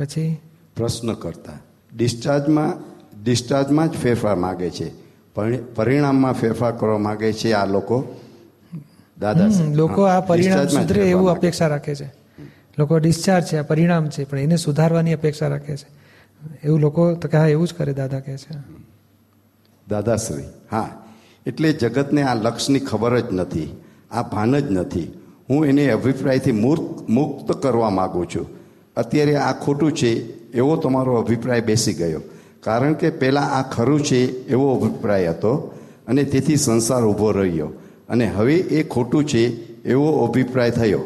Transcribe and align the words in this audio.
પછી? 0.00 0.38
પ્રશ્ન 0.76 1.12
કરતા. 1.14 1.52
ડિસ્ચાર્જમાં 1.96 2.72
ડિસ્ચાર્જમાં 3.22 3.88
જ 3.88 3.90
ફેરફાર 3.90 4.36
માગે 4.36 4.70
છે. 4.70 4.92
પરિ- 5.34 5.62
પરિણામમાં 5.74 6.32
ફેરફાર 6.32 6.72
કરવા 6.72 6.98
માગે 6.98 7.32
છે 7.32 7.52
આ 7.52 7.66
લોકો. 7.66 8.20
દાદા 9.20 9.46
લોકો 9.74 10.02
આ 10.02 10.20
પરિણામ 10.20 10.66
સુધરે 10.66 11.10
એવું 11.10 11.30
અપેક્ષા 11.30 11.66
રાખે 11.66 11.94
છે. 11.94 12.12
લોકો 12.78 12.98
ડિસ્ચાર્જ 12.98 13.44
છે 13.44 13.56
આ 13.56 13.62
પરિણામ 13.62 14.08
છે 14.08 14.24
પણ 14.24 14.38
એને 14.38 14.56
સુધારવાની 14.56 15.12
અપેક્ષા 15.12 15.48
રાખે 15.48 15.76
છે. 15.76 15.86
એવું 16.64 16.80
લોકો 16.80 17.14
તો 17.14 17.28
કે 17.28 17.38
હા 17.38 17.46
એવું 17.46 17.68
જ 17.68 17.74
કરે 17.74 17.92
દાદા 17.92 18.20
કહે 18.20 18.36
છે. 18.36 18.58
દાદાશ્રી 19.88 20.42
હા. 20.70 21.06
એટલે 21.46 21.72
જગતને 21.72 22.22
આ 22.22 22.34
લક્ષની 22.34 22.78
ખબર 22.78 23.20
જ 23.20 23.32
નથી 23.32 23.76
આ 24.10 24.22
ભાન 24.22 24.60
જ 24.60 24.70
નથી. 24.70 25.20
હું 25.50 25.66
એને 25.66 25.90
અભિપ્રાયથી 25.90 26.52
મૂર્ત 26.52 27.08
મુક્ત 27.08 27.52
કરવા 27.52 27.90
માગું 27.90 28.26
છું. 28.26 28.59
અત્યારે 29.00 29.36
આ 29.36 29.52
ખોટું 29.52 29.92
છે 29.92 30.12
એવો 30.52 30.76
તમારો 30.76 31.14
અભિપ્રાય 31.14 31.60
બેસી 31.60 31.94
ગયો. 31.94 32.20
કારણ 32.60 32.92
કે 32.92 33.10
પહેલાં 33.10 33.50
આ 33.50 33.62
ખરું 33.62 34.04
છે 34.04 34.26
એવો 34.46 34.76
અભિપ્રાય 34.76 35.26
હતો 35.26 35.74
અને 36.08 36.24
તેથી 36.24 36.56
સંસાર 36.56 37.04
ઊભો 37.04 37.30
રહ્યો. 37.30 37.66
અને 38.08 38.26
હવે 38.26 38.54
એ 38.54 38.88
ખોટું 38.88 39.24
છે 39.24 39.46
એવો 39.82 40.26
અભિપ્રાય 40.26 40.70
થયો. 40.70 41.00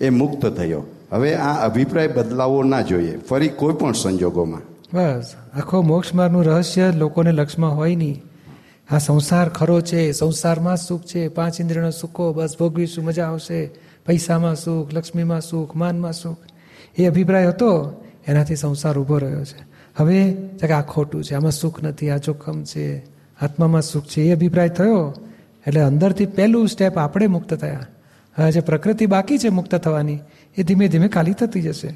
એ 0.00 0.08
મુક્ત 0.08 0.46
થયો. 0.46 0.82
હવે 1.12 1.34
આ 1.34 1.64
અભિપ્રાય 1.64 2.08
બદલાવવો 2.08 2.62
ના 2.62 2.80
જોઈએ. 2.80 3.18
ફરી 3.18 3.48
કોઈ 3.48 3.74
પણ 3.74 3.92
સંજોગોમાં. 3.92 4.60
બસ. 4.94 5.34
આખો 5.54 5.82
મોક્ષ 5.82 6.14
માર્ગનું 6.14 6.44
રહસ્ય 6.44 6.92
લોકોને 6.92 7.32
લક્ષમાં 7.32 7.76
હોય 7.76 7.96
નહીં. 7.96 8.22
આ 8.90 8.98
સંસાર 8.98 9.48
ખરો 9.48 9.80
છે, 9.80 10.12
સંસારમાં 10.12 10.76
સુખ 10.76 11.02
છે, 11.02 11.28
પાંચ 11.28 11.60
ઇન્દ્રિયનો 11.60 11.90
સુખો, 11.90 12.32
બસ 12.32 12.56
ભોગવીશું, 12.58 13.04
મજા 13.04 13.26
આવશે. 13.26 13.70
પૈસામાં 14.06 14.54
સુખ, 14.54 14.94
લક્ષ્મીમાં 14.94 15.40
સુખ, 15.40 15.76
માનમાં 15.76 16.12
સુખ. 16.12 16.36
એ 16.98 17.06
અભિપ્રાય 17.06 17.46
હતો, 17.46 18.02
એનાથી 18.26 18.56
સંસાર 18.56 18.98
ઊભો 18.98 19.18
રહ્યો 19.18 19.44
છે. 19.44 19.74
હવે 19.96 20.32
કે 20.32 20.72
આ 20.72 20.82
ખોટું 20.82 21.24
છે, 21.24 21.34
આમાં 21.34 21.50
સુખ 21.50 21.82
નથી, 21.82 22.10
આ 22.10 22.16
જોખમ 22.16 22.64
છે, 22.64 23.04
આત્મામાં 23.40 23.82
સુખ 23.82 24.06
છે, 24.06 24.22
એ 24.22 24.32
અભિપ્રાય 24.32 24.68
થયો. 24.68 25.14
એટલે 25.66 25.80
અંદરથી 25.80 26.26
પહેલું 26.26 26.68
સ્ટેપ 26.68 26.98
આપણે 26.98 27.26
મુક્ત 27.26 27.54
થયા. 27.54 27.86
હવે 28.38 28.52
જે 28.52 28.60
પ્રકૃતિ 28.60 29.06
બાકી 29.06 29.38
છે 29.38 29.48
મુક્ત 29.48 29.74
થવાની, 29.74 30.18
એ 30.56 30.62
ધીમે 30.62 30.88
ધીમે 30.88 31.08
ખાલી 31.08 31.32
થતી 31.32 31.62
જશે. 31.62 31.88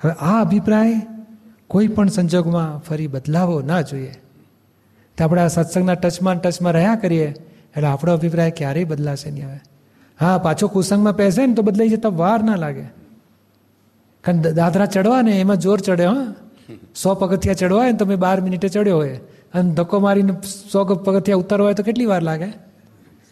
હવે 0.00 0.12
આ 0.12 0.40
અભિપ્રાય 0.40 1.02
કોઈ 1.68 1.88
પણ 1.88 2.08
સંજોગમાં 2.08 2.78
ફરી 2.78 3.06
બદલાવો 3.06 3.60
ના 3.60 3.80
જોઈએ. 3.80 4.14
તો 5.18 5.24
આપણે 5.24 5.40
આ 5.40 5.48
સત્સંગના 5.48 5.94
ટચમાં 5.94 6.42
ટચમાં 6.42 6.72
રહ્યા 6.72 6.94
કરીએ, 6.94 7.26
એટલે 7.76 7.86
આપણો 7.86 8.12
અભિપ્રાય 8.12 8.50
ક્યારેય 8.50 8.84
બદલાશે 8.84 9.30
નહીં 9.30 9.48
હવે. 9.48 9.60
હા, 10.20 10.38
પાછો 10.38 10.68
કુસંગમાં 10.68 11.16
પહેશે 11.16 11.46
ને 11.46 11.54
તો 11.54 11.62
બદલાઈ 11.62 11.88
જતા 11.88 12.08
વાર 12.08 12.42
ના 12.44 12.54
લાગે. 12.54 12.84
કારણ 14.24 14.40
દાદરા 14.54 14.86
ચડવા 14.86 15.22
ને 15.22 15.40
એમાં 15.40 15.56
જોર 15.56 15.80
ચડે, 15.80 16.04
હા. 16.04 16.34
સો 16.94 17.14
પગથિયા 17.14 17.54
ચડવા 17.54 17.78
હોય 17.78 17.92
ને 17.92 17.98
તમે 17.98 18.16
બાર 18.16 18.40
મિનિટે 18.40 18.68
ચડ્યો 18.68 18.96
હોય. 18.96 19.20
અને 19.54 19.74
ધક્કો 19.74 20.00
મારીને 20.00 20.32
સો 20.72 20.84
પગથિયા 20.84 21.36
ઉતારવા 21.36 21.66
હોય 21.66 21.74
તો 21.74 21.82
કેટલી 21.82 22.04
વાર 22.04 22.22
લાગે? 22.22 22.50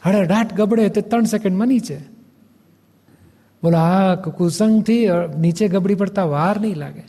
હડે 0.07 0.25
ડાટ 0.25 0.55
ગબડે 0.55 0.89
તે 0.89 1.01
ત્રણ 1.01 1.25
સેકન્ડમાં 1.25 1.69
નીચે. 1.69 1.98
બોલો 3.62 3.79
આ 3.79 4.14
કુસંગથી 4.14 5.09
નીચે 5.39 5.69
ગબડી 5.69 5.95
પડતા 5.95 6.25
વાર 6.25 6.61
નહીં 6.61 6.77
લાગે. 6.77 7.05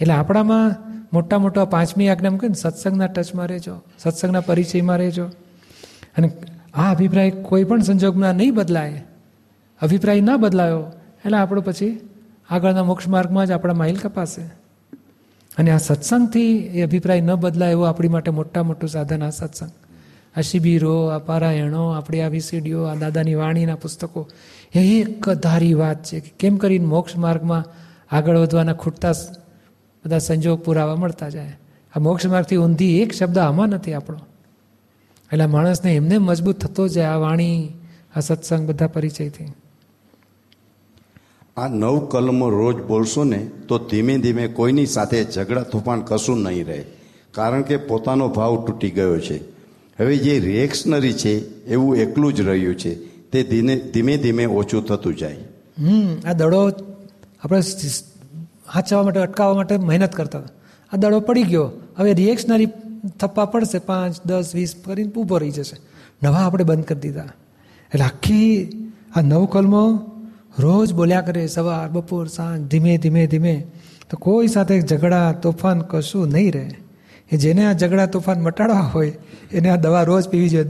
એટલે 0.00 0.14
આપણામાં 0.14 0.74
મોટા 1.12 1.38
મોટા 1.38 1.64
પાંચમી 1.64 2.08
આજ્ઞા 2.08 2.30
મૂકે 2.30 2.48
ને, 2.48 2.54
સત્સંગના 2.54 3.06
ટચમાં 3.06 3.46
રહેજો, 3.46 3.82
સત્સંગના 3.98 4.40
પરિચયમાં 4.40 4.98
રહેજો. 4.98 5.24
અને 6.16 6.30
આ 6.74 6.90
અભિપ્રાય 6.90 7.30
કોઈ 7.30 7.64
પણ 7.64 7.80
સંજોગમાં 7.80 8.34
નહીં 8.34 8.54
બદલાય. 8.54 9.02
અભિપ્રાય 9.80 10.20
ના 10.20 10.36
બદલાયો, 10.36 10.82
એટલે 11.24 11.38
આપણો 11.38 11.60
પછી 11.60 11.90
આગળના 12.50 12.84
મોક્ષ 12.84 13.08
માર્ગમાં 13.08 13.46
જ 13.46 13.50
આપણા 13.50 13.74
માઇલ 13.74 13.96
કપાશે. 13.96 14.42
અને 15.58 15.70
આ 15.70 15.78
સત્સંગથી 15.78 16.56
એ 16.58 16.82
અભિપ્રાય 16.82 17.20
ન 17.20 17.34
બદલાય 17.34 17.70
એવું 17.70 17.88
આપણી 17.88 18.08
માટે 18.08 18.30
મોટા 18.30 18.62
મોટું 18.62 18.88
સાધન 18.88 19.22
આ 19.22 19.30
સત્સંગ. 19.30 19.70
આ 20.36 20.40
શિબિરો, 20.40 21.06
આ 21.06 21.18
પારાયણો, 21.18 21.88
આપણી 21.88 22.20
આ 22.20 22.28
વિસીડીઓ, 22.28 22.82
આ 22.82 22.94
દાદાની 22.94 23.34
વાણીના 23.34 23.74
પુસ્તકો, 23.74 24.28
એ 24.74 25.00
એક 25.00 25.28
ધારી 25.28 25.74
વાત 25.74 26.04
છે 26.04 26.20
કે 26.20 26.32
કેમ 26.38 26.56
કરીને 26.56 26.86
મોક્ષ 26.86 27.16
માર્ગમાં 27.16 27.64
આગળ 28.10 28.36
વધવાના 28.36 28.72
ખૂટતા 28.72 29.12
બધા 30.04 30.18
સંજોગ 30.18 30.64
પુરાવા 30.64 30.96
મળતા 30.96 31.28
જાય. 31.28 31.58
આ 31.96 32.00
મોક્ષ 32.00 32.26
માર્ગથી 32.26 32.56
ઊંધી 32.56 33.00
એક 33.00 33.12
શબ્દ 33.12 33.38
આમાં 33.38 33.68
નથી 33.68 33.94
આપણો. 33.94 34.18
એટલે 35.32 35.46
માણસને 35.46 35.96
એમને 35.96 36.18
મજબૂત 36.18 36.58
થતો 36.58 36.88
જાય 36.88 37.06
આ 37.06 37.14
વાણી, 37.14 37.72
આ 38.16 38.20
સત્સંગ 38.20 38.68
બધા 38.68 38.86
પરિચયથી. 38.86 39.44
આ 41.56 41.68
નવ 41.68 42.06
કલમો 42.06 42.50
રોજ 42.50 42.76
બોલશો 42.76 43.24
ને, 43.24 43.50
તો 43.68 43.78
ધીમે 43.78 44.18
ધીમે 44.18 44.48
કોઈની 44.48 44.86
સાથે 44.86 45.24
ઝઘડા, 45.24 45.62
તોફાન 45.62 46.00
કશું 46.00 46.42
નહીં 46.42 46.66
રહે. 46.66 46.84
કારણ 47.30 47.62
કે 47.62 47.76
પોતાનો 47.76 48.28
ભાવ 48.28 48.64
તૂટી 48.66 48.90
ગયો 48.90 49.20
છે. 49.20 49.36
હવે 50.00 50.16
જે 50.16 50.38
રિએક્શનરી 50.38 51.12
છે, 51.12 51.64
એવું 51.64 51.96
એકલું 51.96 52.32
જ 52.32 52.40
રહ્યું 52.40 52.74
છે. 52.74 52.94
તે 53.30 53.42
ધીમે 53.42 53.76
ધીમે 53.76 54.16
ધીમે 54.16 54.46
ઓછું 54.46 54.86
થતું 54.86 55.16
જાય. 55.16 55.36
હમ, 55.78 56.16
આ 56.24 56.32
દડો 56.32 56.70
આપણે 57.44 57.60
હાચવા 58.68 59.02
માટે, 59.02 59.20
અટકાવવા 59.20 59.54
માટે 59.54 59.76
મહેનત 59.76 60.12
કરતા 60.12 60.38
આ 60.92 60.96
દડો 60.96 61.20
પડી 61.20 61.42
ગયો. 61.42 61.70
હવે 61.96 62.14
રિએક્શનરી 62.14 62.68
થપ્પા 63.20 63.44
પડશે, 63.44 63.78
પાંચ, 63.78 64.26
દસ, 64.26 64.50
વીસ 64.54 64.74
કરીને 64.84 65.12
ઊભો 65.12 65.38
રહી 65.38 65.50
જશે. 65.50 65.76
નવા 66.22 66.38
આપણે 66.38 66.64
બંધ 66.64 66.84
કરી 66.84 67.00
દીધા. 67.00 67.22
એટલે 67.22 68.04
આખી 68.04 68.68
આ 69.16 69.20
નવ 69.20 69.46
કલમો 69.46 70.09
રોજ 70.58 70.92
બોલ્યા 70.92 71.20
કરે 71.20 71.46
સવાર, 71.46 71.88
બપોર, 71.88 72.26
સાંજ, 72.26 72.70
ધીમે 72.70 72.98
ધીમે 72.98 73.26
ધીમે. 73.26 73.66
તો 74.10 74.16
કોઈ 74.16 74.46
સાથે 74.46 74.80
ઝઘડા, 74.80 75.32
તોફાન 75.32 75.80
કશું 75.80 76.28
નહીં 76.28 76.52
રહે. 76.52 76.70
એ 77.32 77.36
જેને 77.36 77.66
આ 77.66 77.72
ઝઘડા, 77.72 78.06
તોફાન 78.06 78.40
મટાડવા 78.40 78.80
હોય, 78.80 79.12
એને 79.52 79.70
આ 79.70 79.76
દવા 79.76 80.02
રોજ 80.02 80.28
પીવી 80.28 80.48
જોઈએ 80.48 80.64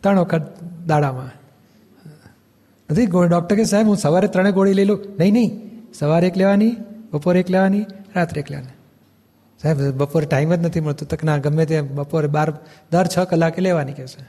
ત્રણ 0.00 0.18
વખત 0.18 0.42
દાડામાં. 0.86 1.30
નથી 2.90 3.06
ડૉક્ટર 3.06 3.56
કે 3.56 3.64
સાહેબ, 3.64 3.86
હું 3.86 3.96
સવારે 3.96 4.28
ત્રણે 4.28 4.52
ગોળી 4.52 4.72
લઈ 4.72 4.84
લઉં. 4.84 4.98
નહીં 5.18 5.32
નહીં. 5.32 5.60
સવારે 5.94 6.26
એક 6.26 6.36
લેવાની, 6.36 6.76
બપોરે 7.12 7.40
એક 7.40 7.50
લેવાની, 7.50 7.84
રાત્રે 8.16 8.40
એક 8.40 8.50
લેવાની. 8.50 8.68
સાહેબ, 9.62 9.90
બપોરે 9.90 10.26
ટાઈમ 10.26 10.54
જ 10.54 10.58
નથી 10.58 10.80
મળતો. 10.80 11.06
તક 11.06 11.24
ના 11.24 11.38
ગમે 11.38 11.66
તે 11.66 11.80
બપોરે 11.80 12.26
બાર, 12.26 12.52
દર 12.92 13.06
છ 13.06 13.18
કલાકે 13.18 13.60
લેવાની 13.60 13.92
કહેશે 13.92 14.26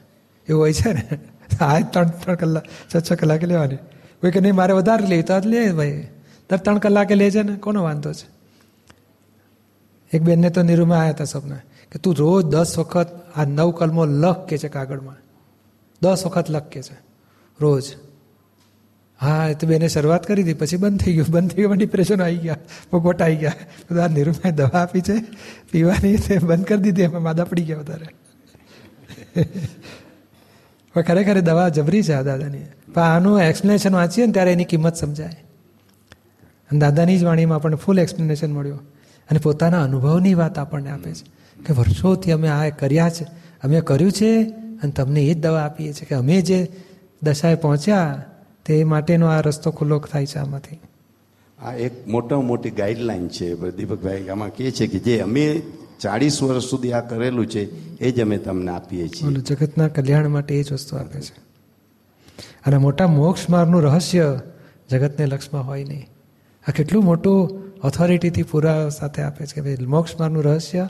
એવું 0.49 0.61
હોય 0.61 0.73
છે 0.73 0.93
ને? 0.93 1.03
આ 1.61 1.79
ત્રણ 1.79 2.07
ત્રણ 2.07 2.35
કલાક, 2.35 2.63
છ 2.65 3.11
છ 3.11 3.13
કલાકે 3.13 3.45
લેવાની. 3.45 3.75
કોઈ 4.21 4.31
કે, 4.31 4.39
નહીં, 4.39 4.55
મારે 4.55 4.73
વધારે 4.73 5.07
લેવી 5.07 5.23
તો 5.23 5.33
લે 5.45 5.71
ભાઈ. 5.71 6.07
દર 6.49 6.57
ત્રણ 6.57 6.77
કલાકે 6.77 7.15
લેજે 7.15 7.43
ને, 7.43 7.55
કોનો 7.55 7.83
વાંધો 7.83 8.13
છે? 8.13 8.37
એક 10.13 10.21
બેનને 10.21 10.49
તો 10.49 10.61
નિરૂમાં 10.61 10.97
આવ્યા 10.97 11.11
હતા 11.11 11.23
સપના. 11.23 11.55
કે, 11.91 11.99
તું 11.99 12.15
રોજ 12.15 12.45
દસ 12.45 12.79
વખત 12.79 13.07
આ 13.35 13.45
નવ 13.45 13.71
કલમો 13.71 14.05
લખ, 14.05 14.45
કે 14.45 14.57
છે 14.57 14.67
કાગળમાં. 14.67 15.15
દસ 16.01 16.25
વખત 16.25 16.49
લખ, 16.49 16.63
કે 16.63 16.81
છે. 16.81 16.97
રોજ. 17.61 17.83
હા, 19.21 19.47
એ 19.47 19.53
તો 19.53 19.67
બેને 19.67 19.87
શરૂઆત 19.87 20.27
કરી 20.27 20.43
હતી 20.43 20.53
પછી 20.53 20.77
બંધ 20.77 20.99
થઈ 20.99 21.13
ગયું. 21.13 21.27
બંધ 21.29 21.49
થઈ 21.49 21.57
ગયું 21.57 21.77
ડિપ્રેશન 21.77 22.21
આવી 22.21 22.37
ગયા. 22.37 22.57
ભોગવટ 22.91 23.21
આવી 23.21 23.35
ગયા. 23.35 23.53
બધા 23.91 24.07
નિરૂમાએ 24.07 24.51
દવા 24.51 24.79
આપી 24.79 25.01
છે, 25.01 25.13
પીવાની 25.71 26.15
તે 26.15 26.37
બંધ 26.37 26.65
કરી 26.65 26.77
દીધી, 26.77 27.01
એમાં 27.01 27.21
માદા 27.21 27.43
પડી 27.43 27.61
ગયા 27.61 27.77
વધારે. 27.77 28.05
ખરેખર 31.01 31.39
દવા 31.39 31.69
જબરી 31.69 32.03
છે 32.03 32.13
આ 32.13 32.21
દાદાની. 32.21 32.59
પણ 32.93 33.01
આનું 33.01 33.39
એક્સપ્લેનેશન 33.39 33.95
વાંચીએ 33.95 34.25
ને 34.25 34.33
ત્યારે 34.33 34.51
એની 34.51 34.65
કિંમત 34.65 34.95
સમજાય. 34.95 35.43
અને 36.71 36.79
દાદાની 36.79 37.17
જ 37.17 37.23
વાણીમાં 37.23 37.55
આપણને 37.55 37.75
ફૂલ 37.75 37.99
એક્સપ્લેનેશન 37.99 38.51
મળ્યું. 38.51 38.79
અને 39.29 39.39
પોતાના 39.39 39.83
અનુભવની 39.83 40.33
વાત 40.33 40.59
આપણને 40.59 40.89
આપે 40.89 41.13
છે 41.13 41.37
કે 41.63 41.73
વર્ષોથી 41.73 42.31
અમે 42.31 42.47
આ 42.47 42.69
કર્યા 42.69 43.09
છે 43.09 43.23
અમે 43.63 43.81
કર્યું 43.81 44.11
છે 44.11 44.43
અને 44.83 44.91
તમને 44.91 45.21
એ 45.21 45.33
જ 45.33 45.37
દવા 45.37 45.61
આપીએ 45.61 45.93
છીએ 45.93 46.05
કે 46.05 46.15
અમે 46.15 46.41
જે 46.41 46.67
દશાએ 47.23 47.55
પહોંચ્યા 47.55 48.25
તે 48.65 48.83
માટેનો 48.83 49.27
આ 49.27 49.41
રસ્તો 49.41 49.71
ખુલ્લો 49.71 49.99
થાય 49.99 50.25
છે 50.25 50.39
આમાંથી. 50.39 50.79
આ 51.59 51.73
એક 51.73 52.07
મોટા 52.07 52.41
મોટી 52.41 52.69
ગાઈડલાઈન 52.69 53.27
છે 53.27 53.71
દીપકભાઈ 53.71 54.27
આમાં 54.27 54.49
કહે 54.49 54.71
છે 54.71 54.87
કે 54.87 54.99
જે 54.99 55.19
અમે 55.19 55.61
ચાળીસ 55.99 56.43
વર્ષ 56.43 56.63
સુધી 56.63 56.93
આ 56.93 57.01
કરેલું 57.01 57.47
છે 57.47 57.95
એ 57.97 58.11
જ 58.11 58.21
અમે 58.21 58.37
તમને 58.37 58.71
આપીએ 58.71 59.07
છીએ. 59.07 59.29
જગતના 59.29 59.87
કલ્યાણ 59.87 60.27
માટે 60.27 60.55
એ 60.55 60.63
જ 60.63 60.73
વસ્તુ 60.73 60.97
આપે 60.97 61.21
છે. 61.21 61.46
અને 62.65 62.77
મોટા 62.77 63.07
મોક્ષ 63.07 63.49
માર્ગનું 63.49 63.81
રહસ્ય 63.81 64.39
જગતને 64.89 65.25
લક્ષમાં 65.25 65.67
હોય 65.67 65.83
નહીં. 65.83 66.07
આ 66.67 66.71
કેટલું 66.71 67.03
મોટું 67.03 67.63
ઓથોરિટીથી 67.83 68.43
પૂરા 68.43 68.89
સાથે 68.89 69.21
આપે 69.21 69.45
છે 69.45 69.55
કે 69.55 69.61
ભાઈ 69.61 69.85
મોક્ષ 69.85 70.19
માર્ગનું 70.19 70.43
રહસ્ય 70.43 70.89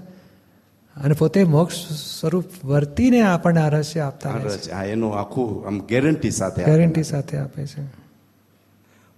અને 0.96 1.14
પોતે 1.14 1.44
મોક્ષ 1.44 1.76
સ્વરૂપ 2.20 2.66
વર્તીને 2.66 3.22
આપણને 3.22 3.62
આ 3.62 3.70
રહસ્ય 3.70 4.00
આપતા 4.00 4.30
આ 4.74 4.84
એનું 4.84 5.20
આખું 5.20 5.68
આમ 5.68 5.80
ગેરંટી 5.80 6.32
સાથે 6.32 6.64
ગેરંટી 6.64 7.04
સાથે 7.04 7.38
આપે 7.38 7.66
છે. 7.66 7.84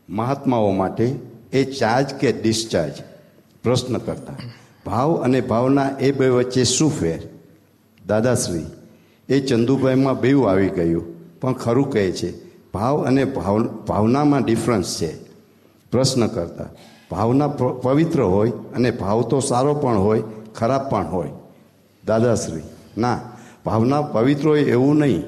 મહાત્માઓ 0.09 0.71
માટે 0.71 1.15
એ 1.53 1.63
ચાર્જ 1.63 2.13
કે 2.13 2.31
ડિસ્ચાર્જ 2.31 2.93
પ્રશ્ન 3.63 3.97
કરતા. 3.97 4.33
ભાવ 4.85 5.23
અને 5.23 5.41
ભાવના 5.41 5.89
એ 5.99 6.11
બે 6.11 6.29
વચ્ચે 6.29 6.63
શું 6.63 6.91
ફેર? 6.91 7.19
દાદાશ્રી 8.07 8.65
એ 9.29 9.39
ચંદુભાઈમાં 9.39 10.19
બેવું 10.19 10.51
આવી 10.51 10.69
ગયું. 10.69 11.18
પણ 11.41 11.53
ખરું 11.53 11.89
કહે 11.89 12.11
છે, 12.11 12.29
ભાવ 12.71 13.05
અને 13.05 13.25
ભાવ 13.25 13.63
ભાવનામાં 13.87 14.43
ડિફરન્સ 14.43 14.99
છે. 14.99 15.11
પ્રશ્ન 15.91 16.27
કરતા, 16.27 16.65
ભાવના 17.11 17.47
પવિત્ર 17.83 18.21
હોય 18.21 18.51
અને 18.75 18.91
ભાવ 18.91 19.21
તો 19.21 19.39
સારો 19.39 19.73
પણ 19.73 19.97
હોય, 19.97 20.23
ખરાબ 20.55 20.89
પણ 20.89 21.05
હોય. 21.07 21.29
દાદાશ્રી, 22.05 22.61
ના, 22.97 23.19
ભાવના 23.65 24.01
પવિત્ર 24.01 24.47
હોય 24.47 24.63
એવું 24.63 24.97
નહીં. 24.97 25.23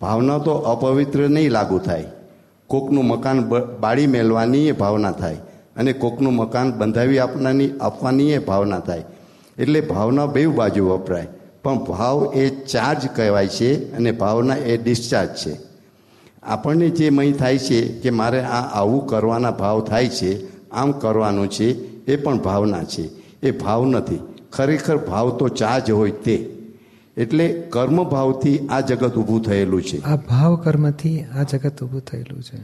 ભાવના 0.00 0.38
તો 0.38 0.52
અપવિત્ર 0.52 1.28
નહીં 1.28 1.50
લાગુ 1.50 1.78
થાય. 1.78 2.06
કોકનું 2.66 3.04
મકાન 3.04 3.38
બાળી 3.80 4.06
મેળવાની 4.06 4.68
એ 4.68 4.72
ભાવના 4.72 5.12
થાય 5.12 5.36
અને 5.76 5.92
કોકનું 5.92 6.34
મકાન 6.34 6.72
બંધાવી 6.72 7.18
આપનાની 7.18 7.70
આપવાની 7.80 8.30
એ 8.32 8.38
ભાવના 8.38 8.80
થાય. 8.80 9.04
એટલે 9.58 9.80
ભાવના 9.80 10.26
બે 10.26 10.46
બાજુ 10.46 10.86
વપરાય. 10.86 11.26
પણ 11.62 11.78
ભાવ 11.78 12.32
એ 12.34 12.50
ચાર્જ 12.50 13.08
કહેવાય 13.16 13.48
છે 13.48 13.92
અને 13.92 14.12
ભાવના 14.12 14.56
એ 14.56 14.76
ડિસ્ચાર્જ 14.76 15.28
છે. 15.28 15.56
આપણને 16.42 16.90
જે 16.90 17.10
મય 17.10 17.32
થાય 17.32 17.58
છે 17.58 18.00
કે 18.00 18.10
મારે 18.10 18.42
આ 18.42 18.80
આવું 18.80 19.06
કરવાના 19.06 19.50
ભાવ 19.50 19.84
થાય 19.84 20.08
છે 20.08 20.60
આમ 20.70 20.92
કરવાનું 20.92 21.50
છે 21.50 21.70
એ 22.04 22.16
પણ 22.16 22.38
ભાવના 22.38 22.84
છે. 22.84 23.02
એ 23.42 23.50
ભાવ 23.50 23.86
નથી. 23.86 24.20
ખરેખર 24.52 24.96
ભાવ 24.96 25.30
તો 25.30 25.48
ચાર્જ 25.48 25.90
હોય 25.90 26.10
તે. 26.10 26.56
એટલે 27.16 27.52
કર્મ 27.70 28.04
ભાવથી 28.04 28.68
આ 28.68 28.80
જગત 28.80 29.14
ઊભું 29.14 29.42
થયેલું 29.42 29.82
છે. 29.82 30.02
આ 30.02 30.16
ભાવ 30.16 30.56
કર્મથી 30.56 31.22
આ 31.22 31.42
જગત 31.42 31.82
ઊભું 31.82 32.00
થયેલું 32.00 32.42
છે. 32.42 32.58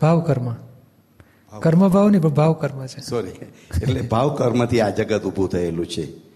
ભાવ 0.00 0.20
કર્મ. 0.20 0.52
કર્મ 1.58 1.88
ભાવ. 1.88 2.08
નહીં 2.08 2.22
પણ 2.22 2.28
ભાવ 2.28 2.52
કર્મ 2.52 2.86
છે. 2.86 3.00
સોરી 3.00 3.30
એટલે 3.82 4.00
ભાવ 4.00 4.34
કર્મથી 4.34 4.80
આ 4.80 4.90
જગત 4.90 5.22
ઊભું 5.24 5.48
થયેલું 5.48 5.86
છે. 5.86 6.29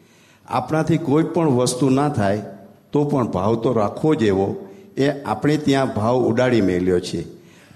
આપણાથી 0.48 0.98
કોઈ 0.98 1.22
પણ 1.22 1.48
વસ્તુ 1.48 1.90
ના 1.90 2.08
થાય, 2.08 2.42
તો 2.92 3.04
પણ 3.04 3.26
ભાવ 3.26 3.54
તો 3.54 3.72
રાખવો 3.72 4.14
જ 4.14 4.22
એવો. 4.22 4.66
એ 4.96 5.08
આપણે 5.08 5.56
ત્યાં 5.56 5.94
ભાવ 5.94 6.16
ઉડાડી 6.24 6.60
મેલ્યો 6.60 7.00
છે. 7.00 7.24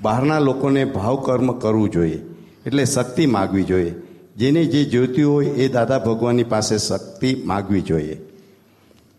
બહારના 0.03 0.38
લોકોને 0.38 0.85
ભાવ 0.85 1.17
કર્મ 1.17 1.53
કરવું 1.53 1.91
જોઈએ. 1.91 2.23
એટલે 2.67 2.85
શક્તિ 2.85 3.26
માગવી 3.26 3.62
જોઈએ. 3.62 3.94
જેને 4.37 4.65
જે 4.65 4.85
જોતી 4.85 5.23
હોય, 5.23 5.47
એ 5.47 5.69
દાદા 5.69 5.99
ભગવાનની 5.99 6.44
પાસે 6.44 6.79
શક્તિ 6.79 7.43
માગવી 7.47 7.81
જોઈએ. 7.81 8.20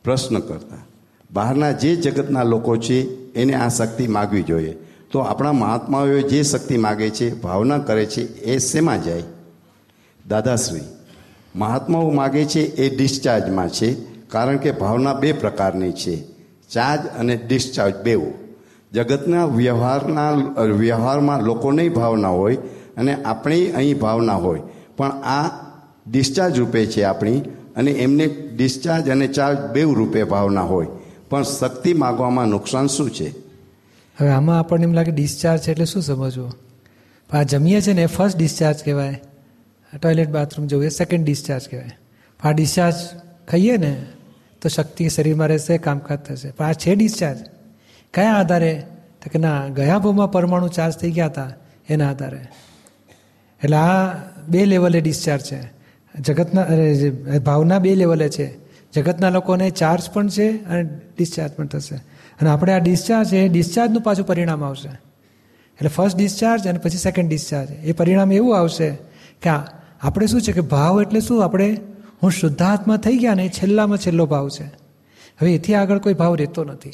પ્રશ્ન 0.03 0.39
કરતા, 0.39 0.77
બહારના 1.31 1.71
જે 1.71 1.95
જગતના 1.95 2.43
લોકો 2.43 2.77
છે, 2.77 2.99
એને 3.33 3.53
આ 3.53 3.67
શક્તિ 3.67 4.07
માગવી 4.07 4.43
જોઈએ. 4.43 4.75
તો 5.11 5.19
આપણા 5.19 5.51
મહાત્માઓએ 5.51 6.21
જે 6.21 6.43
શક્તિ 6.43 6.77
માગે 6.77 7.09
છે, 7.09 7.41
ભાવના 7.41 7.77
કરે 7.77 8.05
છે, 8.05 8.21
એ 8.21 8.57
શેમાં 8.57 9.03
જાય? 9.03 9.23
દાદાશ્રી 10.27 10.79
મહાત્માઓ 11.55 12.09
માગે 12.09 12.45
છે 12.45 12.59
એ 12.59 12.97
ડિસ્ચાર્જમાં 12.97 13.69
છે, 13.69 13.93
કારણ 14.27 14.57
કે 14.57 14.71
ભાવના 14.71 15.13
બે 15.13 15.31
પ્રકારની 15.31 15.91
છે. 15.91 16.23
ચાર્જ 16.69 17.01
અને 17.19 17.35
ડિસ્ચાર્જ 17.37 17.95
બેવું 18.03 18.33
જગતના 18.93 19.45
વ્યવહારના, 19.45 20.31
વ્યવહારમાં 20.63 21.43
લોકોની 21.43 21.89
ભાવના 21.89 22.27
હોય 22.27 22.55
અને 22.97 23.23
આપણી 23.23 23.71
અહીં 23.71 23.99
ભાવના 23.99 24.33
હોય, 24.33 24.61
પણ 24.97 25.11
આ 25.11 25.49
ડિસ્ચાર્જ 26.07 26.59
રૂપે 26.59 26.85
છે 26.85 27.03
આપણી 27.03 27.39
અને 27.75 27.91
એમને 27.91 28.27
ડિસ્ચાર્જ 28.27 29.09
અને 29.09 29.27
ચાર્જ 29.27 29.71
બેવ 29.71 29.93
રૂપે 29.93 30.23
ભાવના 30.23 30.61
હોય. 30.61 30.87
પણ 31.29 31.43
શક્તિ 31.43 31.93
માગવામાં 31.93 32.47
નુકસાન 32.47 32.87
શું 32.87 33.09
છે? 33.09 33.29
હવે 34.19 34.29
આમાં 34.29 34.59
આપણને 34.59 34.83
એમ 34.83 34.93
લાગે 34.93 35.11
ડિસ્ચાર્જ 35.11 35.69
એટલે 35.69 35.85
શું 35.85 36.01
સમજવું? 36.01 36.53
આ 37.33 37.43
જમીએ 37.43 37.81
છે 37.81 37.93
ને 37.93 38.05
ફર્સ્ટ 38.05 38.37
ડિસ્ચાર્જ 38.37 38.77
કહેવાય. 38.85 39.21
ટોયલેટ 39.97 40.29
બાથરૂમ 40.29 40.67
જવું 40.67 40.83
એ 40.83 40.89
સેકન્ડ 40.89 41.25
ડિસ્ચાર્જ 41.25 41.69
કહેવાય. 41.69 41.89
આ 42.43 42.51
ડિસ્ચાર્જ 42.51 42.95
ખાઈએ 43.47 43.77
ને, 43.77 44.05
તો 44.61 44.69
શક્તિ 44.69 45.09
શરીરમાં 45.09 45.47
રહેશે, 45.47 45.77
કામકાજ 45.77 46.19
થશે. 46.19 46.51
પણ 46.51 46.65
આ 46.65 46.73
છે 46.73 46.95
ડિસ્ચાર્જ 46.95 47.39
કયા 48.13 48.33
આધારે? 48.33 48.83
તો 49.21 49.29
કે 49.29 49.39
ના, 49.39 49.67
ગયા 49.67 49.99
ભાવમાં 49.99 50.31
પરમાણુ 50.31 50.67
ચાર્જ 50.67 50.93
થઈ 50.93 51.11
ગયા 51.11 51.25
હતા, 51.25 51.53
એના 51.89 52.09
આધારે. 52.09 52.47
એટલે 53.63 53.77
આ 53.77 54.13
બે 54.49 54.65
લેવલે 54.65 55.01
ડિસ્ચાર્જ 55.01 55.43
છે. 55.43 55.71
જગતના 56.19 56.67
ભાવના 57.39 57.79
બે 57.79 57.95
લેવલે 57.95 58.29
છે. 58.29 58.57
જગતના 58.93 59.29
લોકોને 59.29 59.69
ચાર્જ 59.69 60.09
પણ 60.09 60.27
છે 60.27 60.65
અને 60.65 60.83
ડિસ્ચાર્જ 61.17 61.51
પણ 61.51 61.67
થશે. 61.67 61.95
અને 62.41 62.49
આપણે 62.49 62.73
આ 62.73 62.77
ડિસ્ચાર્જ 62.77 63.33
એ 63.33 63.47
ડિસ્ચાર્જનું 63.47 64.01
પાછું 64.01 64.25
પરિણામ 64.25 64.63
આવશે. 64.63 64.89
એટલે 64.89 65.89
ફર્સ્ટ 65.89 66.17
ડિસ્ચાર્જ 66.17 66.67
અને 66.67 66.79
પછી 66.79 66.97
સેકન્ડ 66.97 67.29
ડિસ્ચાર્જ 67.29 67.71
એ 67.71 67.91
પરિણામ 67.91 68.33
એવું 68.33 68.59
આવશે 68.59 68.89
કે 69.41 69.49
આ 69.49 69.78
આપણે 70.01 70.27
શું 70.27 70.41
છે 70.41 70.51
કે 70.51 70.61
ભાવ 70.61 71.01
એટલે 71.01 71.19
શું? 71.19 71.43
આપણે 71.43 71.77
હું 72.23 72.31
શુદ્ધાત્મા 72.31 72.97
થઈ 72.97 73.17
ગયા 73.17 73.33
ને 73.33 73.49
છેલ્લામાં 73.49 73.97
છેલ્લો 73.97 74.25
ભાવ 74.25 74.49
છે. 74.49 74.63
હવે 75.41 75.55
એથી 75.55 75.73
આગળ 75.73 75.97
કોઈ 75.97 76.13
ભાવ 76.13 76.35
રહેતો 76.35 76.63
નથી. 76.63 76.93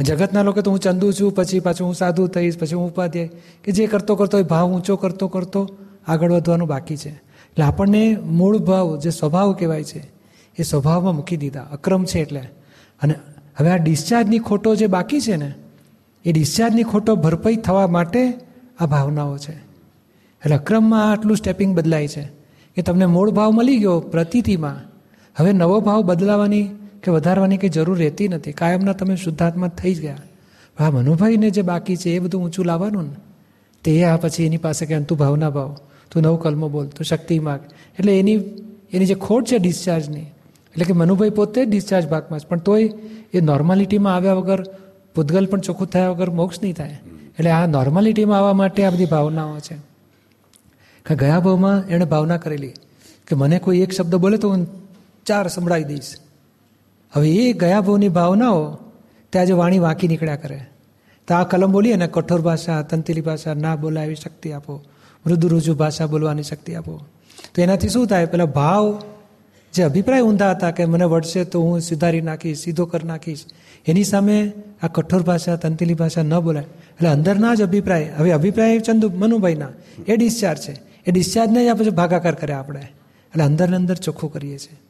જગતના 0.00 0.42
લોકો 0.42 0.60
તો 0.60 0.70
હું 0.70 0.78
ચંદુ 0.78 1.12
છું, 1.12 1.34
પછી 1.34 1.60
પાછું 1.60 1.86
હું 1.86 1.94
સાધુ 1.94 2.26
થઈશ, 2.26 2.58
પછી 2.58 2.74
હું 2.74 2.88
ઉપાધ્યાય. 2.88 3.30
કે 3.64 3.72
જે 3.72 3.86
કરતો 3.86 4.16
કરતો 4.16 4.38
એ 4.38 4.42
ભાવ 4.42 4.70
ઊંચો 4.70 4.96
કરતો 4.96 5.28
કરતો 5.28 5.76
આગળ 6.06 6.32
વધવાનું 6.32 6.68
બાકી 6.68 6.96
છે. 6.96 7.08
એટલે 7.08 7.64
આપણને 7.64 8.16
મૂળ 8.16 8.58
ભાવ, 8.58 8.98
જે 8.98 9.10
સ્વભાવ 9.10 9.52
કહેવાય 9.52 9.84
છે, 9.84 10.10
એ 10.58 10.62
સ્વભાવમાં 10.62 11.16
મૂકી 11.16 11.36
દીધા. 11.36 11.60
અક્રમ 11.60 12.04
છે 12.04 12.20
એટલે. 12.20 12.40
અને 13.02 13.14
હવે 13.56 13.70
આ 13.70 13.76
ડિસ્ચાર્જની 13.76 14.38
ખોટો 14.38 14.74
જે 14.74 14.86
બાકી 14.86 15.20
છે 15.20 15.36
ને, 15.36 15.54
એ 16.24 16.32
ડિસ્ચાર્જની 16.32 16.82
ખોટો 16.82 17.16
ભરપાઈ 17.16 17.56
થવા 17.56 17.86
માટે 17.86 18.34
આ 18.80 18.86
ભાવનાઓ 18.86 19.38
છે. 19.38 19.69
એટલે 20.44 20.56
અક્રમમાં 20.56 21.12
આટલું 21.12 21.36
સ્ટેપિંગ 21.36 21.76
બદલાય 21.76 22.08
છે 22.08 22.22
કે 22.76 22.82
તમને 22.82 23.06
મૂળ 23.06 23.30
ભાવ 23.30 23.50
મળી 23.52 23.78
ગયો 23.78 24.00
પ્રતિથિમાં 24.00 24.78
હવે 25.36 25.52
નવો 25.52 25.80
ભાવ 25.80 26.02
બદલાવાની 26.02 26.70
કે 27.02 27.10
વધારવાની 27.10 27.56
કંઈ 27.56 27.68
જરૂર 27.68 27.98
રહેતી 27.98 28.28
નથી. 28.28 28.52
કાયમના 28.52 28.92
તમે 28.92 29.16
શુદ્ધાત્મા 29.16 29.68
થઈ 29.68 29.94
જ 29.94 30.00
ગયા. 30.00 30.22
હા 30.78 30.90
મનુભાઈને 30.90 31.50
જે 31.50 31.62
બાકી 31.62 31.96
છે 31.96 32.10
એ 32.10 32.18
બધું 32.18 32.44
ઊંચું 32.44 32.66
લાવવાનું 32.66 33.02
ને. 33.02 33.16
તે 33.84 34.04
આ 34.04 34.16
પછી 34.16 34.46
એની 34.46 34.56
પાસે 34.56 34.86
કે 34.86 35.00
તું 35.00 35.18
ભાવના 35.18 35.50
ભાવ, 35.50 35.76
તું 36.10 36.22
નવ 36.22 36.36
કલમો 36.36 36.68
બોલ, 36.68 36.86
તું 36.86 37.04
શક્તિ 37.04 37.38
માગ. 37.38 37.60
એટલે 37.98 38.18
એની 38.18 38.38
એની 38.92 39.06
જે 39.06 39.14
ખોટ 39.14 39.46
છે 39.46 39.58
ડિસ્ચાર્જની 39.58 40.26
એટલે 40.72 40.84
કે 40.84 40.92
મનુભાઈ 40.92 41.30
પોતે 41.30 41.64
ડિસ્ચાર્જ 41.64 42.08
ભાગમાં 42.08 42.40
છે. 42.40 42.48
પણ 42.48 42.58
તોય 42.58 42.88
એ 43.34 43.40
નોર્માલિટીમાં 43.40 44.14
આવ્યા 44.14 44.32
વગર 44.32 44.62
પૂતગલ 45.14 45.46
પણ 45.46 45.60
ચોખ્ખું 45.60 45.86
થયા 45.86 46.10
વગર 46.10 46.30
મોક્ષ 46.30 46.62
નહીં 46.62 46.74
થાય. 46.74 46.98
એટલે 47.38 47.50
આ 47.50 47.66
નોર્માલિટીમાં 47.66 48.38
આવવા 48.38 48.52
માટે 48.52 48.84
આ 48.84 48.90
બધી 48.90 49.04
ભાવનાઓ 49.04 49.58
છે. 49.58 49.89
કે 51.06 51.14
ગયા 51.14 51.40
ભાવમાં 51.40 51.88
એણે 51.88 52.04
ભાવના 52.04 52.36
કરેલી 52.36 52.68
કે 53.26 53.34
મને 53.34 53.58
કોઈ 53.58 53.78
એક 53.78 53.92
શબ્દ 53.92 54.14
બોલે 54.14 54.36
તો 54.36 54.50
હું 54.50 54.66
ચાર 55.26 55.48
સંભળાવી 55.48 55.84
દઈશ. 55.84 56.16
હવે 57.12 57.30
એ 57.30 57.52
ગયા 57.52 57.80
ભાવની 57.80 58.08
ભાવનાઓ 58.08 58.78
તે 59.32 59.38
આજે 59.38 59.52
વાણી 59.52 59.78
વાંકી 59.78 60.08
નીકળ્યા 60.08 60.36
કરે. 60.36 60.60
તો 61.28 61.34
આ 61.34 61.44
કલમ 61.44 61.72
બોલીએ 61.72 61.96
ને, 61.96 62.06
કઠોર 62.06 62.40
ભાષા, 62.40 62.82
તંતિલી 62.82 63.20
ભાષા, 63.20 63.54
ના 63.54 63.78
એવી 64.04 64.14
શક્તિ 64.14 64.52
આપો. 64.52 64.82
મૃદુ 65.26 65.48
રુજુ 65.48 65.74
ભાષા 65.74 66.06
બોલવાની 66.06 66.42
શક્તિ 66.42 66.74
આપો. 66.74 67.06
તો 67.54 67.62
એનાથી 67.62 67.88
શું 67.88 68.06
થાય? 68.06 68.26
પેલા 68.26 68.44
ભાવ, 68.44 69.02
જે 69.72 69.82
અભિપ્રાય 69.82 70.20
ઊંધા 70.20 70.50
હતા 70.50 70.70
કે 70.70 70.84
મને 70.84 71.04
વળશે 71.04 71.44
તો 71.44 71.60
હું 71.60 71.80
સુધારી 71.80 72.20
નાખીશ, 72.20 72.58
સીધો 72.58 72.86
કરી 72.86 73.08
નાખીશ, 73.08 73.44
એની 73.86 74.04
સામે 74.04 74.52
આ 74.82 74.86
કઠોર 74.86 75.22
ભાષા, 75.22 75.56
તંતિલી 75.56 75.94
ભાષા 75.94 76.22
ન 76.22 76.38
બોલાય. 76.38 76.62
એટલે 76.62 77.08
અંદરના 77.08 77.54
જ 77.54 77.62
અભિપ્રાય, 77.62 78.12
હવે 78.16 78.32
અભિપ્રાય 78.32 78.78
ચંદુ 78.78 79.10
મનુભાઈના, 79.14 79.68
એ 80.08 80.16
ડિસ્ચાર્જ 80.16 80.60
છે. 80.60 80.89
એ 81.06 81.12
ડિસ્ચાર્જને 81.12 81.64
જ 81.64 81.68
આ 81.68 81.74
પછી 81.74 81.90
ભાગાકાર 81.90 82.34
કરે 82.34 82.52
આપણે. 82.52 82.80
એટલે 82.80 83.44
અંદરને 83.44 83.76
અંદર 83.76 83.94
ચોખ્ખું 83.94 84.32
કરીએ 84.32 84.58
છીએ. 84.58 84.80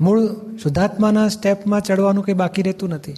મૂળ 0.00 0.26
શુદ્ધાત્માના 0.62 1.28
સ્ટેપમાં 1.28 1.80
ચડવાનું 1.80 2.24
કંઈ 2.24 2.34
બાકી 2.34 2.62
રહેતું 2.62 2.88
નથી. 2.88 3.14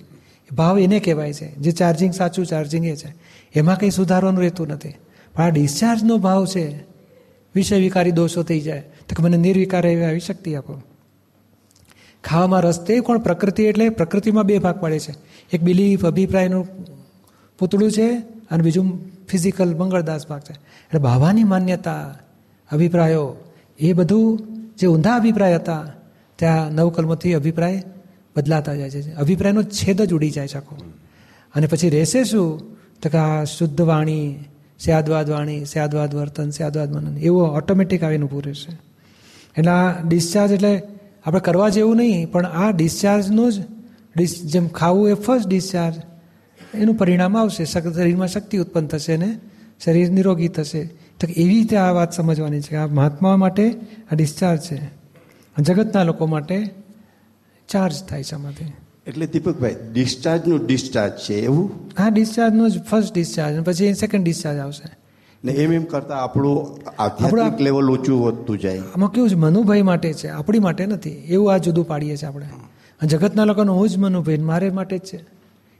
ભાવ 0.52 0.78
એને 0.78 1.00
કહેવાય 1.00 1.32
છે. 1.32 1.54
જે 1.54 1.70
ચાર્જિંગ 1.70 2.12
સાચું, 2.12 2.46
ચાર્જિંગ 2.46 2.86
એ 2.86 2.96
છે. 2.96 3.14
એમાં 3.54 3.78
કંઈ 3.78 3.90
સુધારવાનું 3.90 4.42
રહેતું 4.42 4.68
નથી. 4.68 4.94
પણ 5.34 5.42
આ 5.42 5.48
ડિસ્ચાર્જનો 5.48 6.18
ભાવ 6.18 6.46
છે, 6.46 6.84
વિષય 7.54 7.76
વિકારી 7.76 8.10
દોષો 8.10 8.42
થઈ 8.42 8.60
જાય. 8.60 8.80
તો 8.80 9.14
કે 9.16 9.22
મને 9.22 9.36
નિર્વિકાર 9.36 9.86
એવી 9.86 10.04
આવી 10.04 10.20
શક્તિ 10.20 10.54
આપો. 10.54 10.82
ખાવામાં 12.24 12.60
રસ 12.60 12.80
તે 12.80 13.00
કોણ? 13.00 13.18
પ્રકૃતિ 13.18 13.62
એટલે 13.62 13.88
પ્રકૃતિમાં 13.88 14.44
બે 14.44 14.58
ભાગ 14.58 14.80
પડે 14.80 14.98
છે. 14.98 15.14
એક 15.52 15.62
બિલીફ 15.62 16.06
અભિપ્રાયનું 16.06 16.66
પૂતળું 17.58 17.92
છે 17.92 18.18
અને 18.50 18.62
બીજું 18.62 19.00
ફિઝિકલ 19.28 19.74
મંગળદાસ 19.74 20.26
ભાગ 20.26 20.40
છે. 20.40 20.52
એટલે 20.52 21.00
બાવાની 21.00 21.44
માન્યતા 21.44 22.18
અભિપ્રાયો. 22.72 23.36
એ 23.78 23.92
બધું 23.92 24.40
જે 24.78 24.86
ઊંધા 24.86 25.16
અભિપ્રાય 25.16 25.54
હતા, 25.54 25.92
ત્યાં 26.36 26.72
નવકલ્મથી 26.72 27.34
અભિપ્રાય 27.34 27.84
બદલાતા 28.36 28.74
જાય 28.74 28.90
છે. 28.90 29.14
અભિપ્રાયનો 29.14 29.62
છેદ 29.62 30.02
જ 30.02 30.12
ઉડી 30.12 30.30
જાય 30.30 30.48
છે 30.48 30.56
આખો. 30.56 30.76
અને 31.54 31.66
પછી 31.66 31.88
રહેશે 31.88 32.24
શું? 32.24 32.58
તો 33.02 33.08
કે 33.08 33.18
આ 33.18 33.44
શુદ્ધ 33.44 33.80
વાણી, 33.80 34.36
સ્યાદવાદ 34.80 35.30
વાણી, 35.30 35.64
સ્યાદવાદ 35.64 36.14
વર્તન, 36.14 36.50
સ્યાદવાદ 36.50 36.96
મનન, 36.96 37.18
એવું 37.18 37.42
ઓટોમેટિક 37.42 38.02
આવીને 38.02 38.24
ઊભું 38.24 38.42
રહેશે. 38.44 38.78
એટલે 39.58 39.70
આ 39.70 40.02
ડિસ્ચાર્જ 40.02 40.52
એટલે 40.52 40.82
આપણે 41.24 41.40
કરવા 41.40 41.68
જેવું 41.68 41.96
નહીં, 41.96 42.30
પણ 42.30 42.46
આ 42.46 42.70
ડિસ્ચાર્જનું 42.70 43.52
જ 43.52 43.60
ડિસ 44.16 44.42
જેમ 44.42 44.68
ખાવું 44.68 45.08
એ 45.08 45.14
ફર્સ્ટ 45.14 45.48
ડિસ્ચાર્જ 45.48 45.96
એનું 46.74 46.94
પરિણામ 46.94 47.36
આવશે. 47.36 47.64
શરીરમાં 47.64 48.28
શક્તિ 48.28 48.58
ઉત્પન્ન 48.58 48.86
થશે 48.86 49.16
ને 49.16 49.38
શરીર 49.84 50.10
નિરોગી 50.10 50.48
થશે. 50.48 50.90
તો 51.20 51.26
એવી 51.36 51.54
રીતે 51.54 51.76
આ 51.76 51.92
વાત 51.92 52.12
સમજવાની 52.12 52.60
છે 52.60 52.70
કે 52.70 52.76
આ 52.76 52.86
મહાત્મા 52.86 53.36
માટે 53.36 53.70
આ 54.12 54.14
ડિસ્ચાર્જ 54.14 54.60
છે. 54.60 54.90
જગતના 55.58 56.02
લોકો 56.02 56.26
માટે 56.26 56.70
ચાર્જ 57.68 58.04
થાય 58.04 58.22
છે 58.22 58.34
આમાંથી. 58.34 58.72
એટલે 59.06 59.26
દીપકભાઈ 59.26 59.76
ડિસ્ચાર્જનું 59.92 60.66
ડિસ્ચાર્જ 60.66 61.12
છે 61.12 61.34
એવું? 61.34 61.70
હા 61.98 62.08
ડિસ્ચાર્જનું 62.08 62.70
જ 62.70 62.82
ફર્સ્ટ 62.82 63.14
ડિસ્ચાર્જ 63.14 63.64
પછી 63.64 63.94
સેકન્ડ 63.94 64.24
ડિસ્ચાર્જ 64.24 64.58
આવશે. 64.58 64.96
ને 65.44 65.52
એમ 65.52 65.72
એમ 65.72 65.84
કરતા 65.84 66.16
આપણું 66.16 66.80
આધ્યાત્મિક 67.02 67.60
લેવલ 67.60 67.90
ઊંચું 67.90 68.22
વધતું 68.24 68.58
જાય. 68.58 68.78
આમાં 68.78 69.12
કેવું 69.12 69.30
છે 69.30 69.34
મનુભાઈ 69.34 69.82
માટે 69.82 70.12
છે 70.12 70.28
આપણી 70.28 70.58
માટે 70.58 70.86
નથી. 70.86 71.10
એવું 71.10 71.52
આ 71.52 71.56
જુદું 71.56 71.86
પાડીએ 71.86 72.16
છીએ 72.16 72.28
આપણે. 72.28 72.46
જગતના 73.06 73.44
લોકોનો 73.44 73.74
હું 73.74 73.88
જ 73.88 73.96
મનુભાઈ 73.96 74.36
મારે 74.36 74.70
માટે 74.70 74.98
જ 74.98 75.00
છે. 75.00 75.16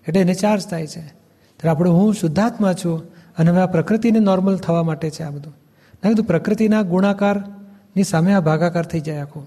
એટલે 0.09 0.21
એને 0.21 0.35
ચાર્જ 0.35 0.67
થાય 0.67 0.87
છે. 0.87 1.01
ત્યારે 1.01 1.69
આપણે 1.69 1.91
હું 1.91 2.15
શુદ્ધાત્મા 2.15 2.73
છું 2.73 3.03
અને 3.41 3.51
હવે 3.51 3.61
આ 3.61 3.67
પ્રકૃતિને 3.67 4.21
નોર્મલ 4.21 4.57
થવા 4.57 4.83
માટે 4.83 5.11
છે 5.11 5.23
આ 5.23 5.31
બધું. 5.31 5.55
ના 6.03 6.09
કીધું 6.09 6.27
પ્રકૃતિના 6.27 6.83
ગુણાકારની 6.83 8.05
સામે 8.05 8.35
આ 8.35 8.41
ભાગાકાર 8.41 8.87
થઈ 8.87 9.01
જાય 9.01 9.21
આખું. 9.21 9.47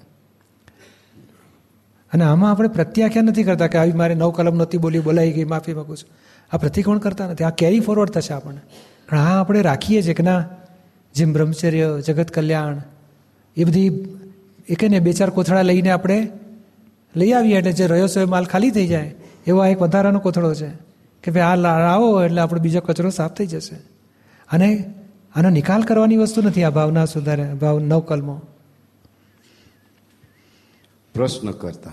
અને 2.12 2.24
આમાં 2.24 2.52
આપણે 2.52 2.68
પ્રત્યાખ્યા 2.68 3.22
નથી 3.22 3.44
કરતા 3.44 3.68
કે 3.68 3.78
આવી 3.78 3.92
મારે 3.92 4.16
નવ 4.16 4.32
કલમ 4.32 4.56
નહોતી 4.56 4.78
બોલી, 4.78 5.00
બોલાઈ 5.00 5.32
ગઈ, 5.32 5.44
માફી 5.44 5.74
માગું 5.74 5.98
છું. 5.98 6.10
આ 6.52 6.58
પ્રતિકોણ 6.58 6.98
કરતા 6.98 7.28
નથી. 7.28 7.44
આ 7.44 7.50
કેરી 7.50 7.80
ફોરવર્ડ 7.80 8.10
થશે 8.10 8.34
આપણને. 8.34 8.62
પણ 9.10 9.20
આ 9.20 9.40
આપણે 9.40 9.62
રાખીએ 9.62 10.02
છીએ 10.02 10.14
કે 10.14 10.24
ના, 10.24 10.46
જેમ 11.16 11.34
બ્રહ્મચર્ય, 11.34 12.02
જગત 12.02 12.32
કલ્યાણ, 12.32 12.82
એ 13.58 13.64
બધી 13.64 13.90
એ 14.70 14.76
કહે 14.76 14.88
ને 14.88 15.00
બે 15.00 15.14
ચાર 15.14 15.30
કોથળા 15.30 15.62
લઈને 15.62 15.90
આપણે 15.90 16.18
લઈ 17.16 17.32
આવીએ 17.32 17.58
એટલે 17.58 17.72
જે 17.72 17.88
રહ્યો 17.88 18.08
એ 18.22 18.26
માલ 18.26 18.46
ખાલી 18.46 18.72
થઈ 18.72 18.88
જાય, 18.88 19.14
એવો 19.48 19.60
આ 19.60 19.68
એક 19.68 19.82
વધારાનો 19.82 20.20
કોથળો 20.20 20.54
છે. 20.54 20.70
કે 21.24 21.32
ભાઈ 21.32 21.44
આ 21.44 21.56
લાવો 21.56 22.24
એટલે 22.24 22.42
આપણો 22.42 22.60
બીજો 22.60 22.82
કચરો 22.82 23.10
સાફ 23.10 23.34
થઈ 23.34 23.48
જશે. 23.48 23.76
અને 24.50 24.94
આનો 25.36 25.50
નિકાલ 25.50 25.82
કરવાની 25.82 26.18
વસ્તુ 26.18 26.42
નથી 26.42 26.64
આ 26.64 26.70
ભાવના 26.70 27.06
સુધારે 27.06 27.54
ભાવ 27.54 27.80
નવકલમો. 27.80 28.42
પ્રશ્ન 31.16 31.52
કરતા, 31.52 31.92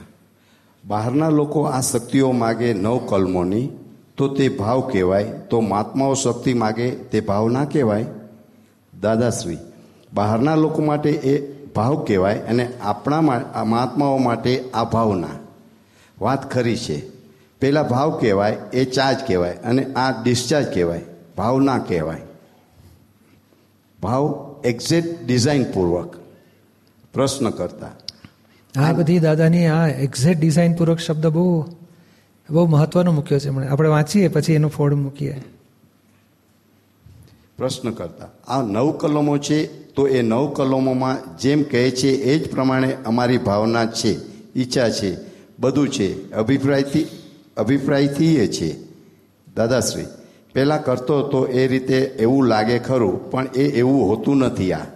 બહારના 0.84 1.28
લોકો 1.28 1.62
આ 1.62 1.80
શક્તિઓ 1.80 2.32
માગે 2.32 2.74
નવકલમોની, 2.74 3.68
તો 4.16 4.28
તે 4.28 4.48
ભાવ 4.48 4.80
કહેવાય, 4.80 5.24
તો 5.24 5.60
મહાત્માઓ 5.60 6.14
શક્તિ 6.14 6.54
માગે, 6.54 6.90
તે 6.90 7.20
ભાવ 7.20 7.48
ના 7.48 7.64
કહેવાય? 7.64 8.06
દાદાશ્રી, 9.00 9.58
બહારના 10.12 10.54
લોકો 10.54 10.82
માટે 10.82 11.10
એ 11.10 11.34
ભાવ 11.72 12.04
કહેવાય 12.04 12.38
અને 12.38 12.68
આપણા 12.82 13.20
મહાત્માઓ 13.20 14.18
માટે 14.18 14.70
આ 14.74 14.84
ભાવના 14.84 15.34
વાત 16.20 16.50
ખરી 16.52 16.76
છે. 16.76 17.09
પહેલાં 17.60 17.88
ભાવ 17.88 18.18
કહેવાય 18.18 18.56
એ 18.72 18.84
ચાર્જ 18.84 19.18
કહેવાય 19.26 19.52
અને 19.52 19.84
આ 19.84 20.22
ડિસ્ચાર્જ 20.22 20.74
કહેવાય. 20.74 21.02
ભાવ 21.36 21.60
ના 21.60 21.78
કહેવાય. 21.78 22.20
ભાવ 24.02 24.54
એક્ઝેક્ટ 24.64 25.26
ડિઝાઇનપૂર્વક 25.26 26.16
પ્રશ્ન 27.14 27.50
કરતા. 27.50 27.90
આ 28.80 28.92
બધી 28.92 29.18
દાદાની 29.18 29.66
આ 29.66 29.88
એક્ઝેક્ટ 29.88 30.40
ડિઝાઇન 30.40 30.74
પૂર્વક 30.74 30.98
શબ્દ 30.98 31.26
બહુ 31.26 31.64
બહુ 32.50 32.66
મહત્વનો 32.66 33.12
મૂક્યો 33.12 33.38
છે 33.38 33.48
આપણે 33.48 33.88
વાંચીએ 33.88 34.28
પછી 34.28 34.52
એનો 34.52 34.68
ફોડ 34.68 34.94
મૂકીએ. 34.94 35.42
પ્રશ્ન 37.58 37.90
કરતા. 37.90 38.52
આ 38.52 38.62
નવ 38.62 38.92
કલમો 38.92 39.38
છે 39.38 39.66
તો 39.66 40.08
એ 40.08 40.22
નવ 40.22 40.52
કલમોમાં 40.52 41.38
જેમ 41.38 41.62
કહે 41.62 41.90
છે 41.90 42.08
એ 42.08 42.38
જ 42.38 42.50
પ્રમાણે 42.50 42.96
અમારી 43.06 43.38
ભાવના 43.38 43.86
છે 43.86 44.16
ઈચ્છા 44.56 44.90
છે 44.90 45.16
બધું 45.58 45.88
છે 45.88 46.32
અભિપ્રાયથી 46.32 47.06
અભિપ્રાયથી 47.56 48.36
એ 48.36 48.46
છે. 48.46 48.70
દાદાશ્રી, 49.56 50.04
પહેલાં 50.54 50.84
કરતો 50.84 51.22
તો 51.22 51.46
એ 51.46 51.66
રીતે 51.66 51.98
એવું 52.20 52.46
લાગે 52.46 52.78
ખરું, 52.78 53.30
પણ 53.30 53.46
એ 53.54 53.64
એવું 53.78 54.08
હોતું 54.08 54.36
નથી 54.36 54.72
આ. 54.72 54.86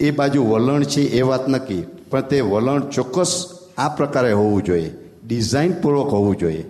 એ 0.00 0.10
બાજુ 0.10 0.42
વલણ 0.44 0.82
છે 0.82 1.02
એ 1.02 1.22
વાત 1.22 1.48
નક્કી, 1.48 1.82
પણ 2.10 2.20
તે 2.20 2.40
વલણ 2.40 2.88
ચોક્કસ 2.88 3.32
આ 3.78 3.88
પ્રકારે 3.88 4.32
હોવું 4.32 4.64
જોઈએ, 4.64 4.90
ડિઝાઇનપૂર્વક 5.26 6.08
હોવું 6.08 6.36
જોઈએ. 6.36 6.64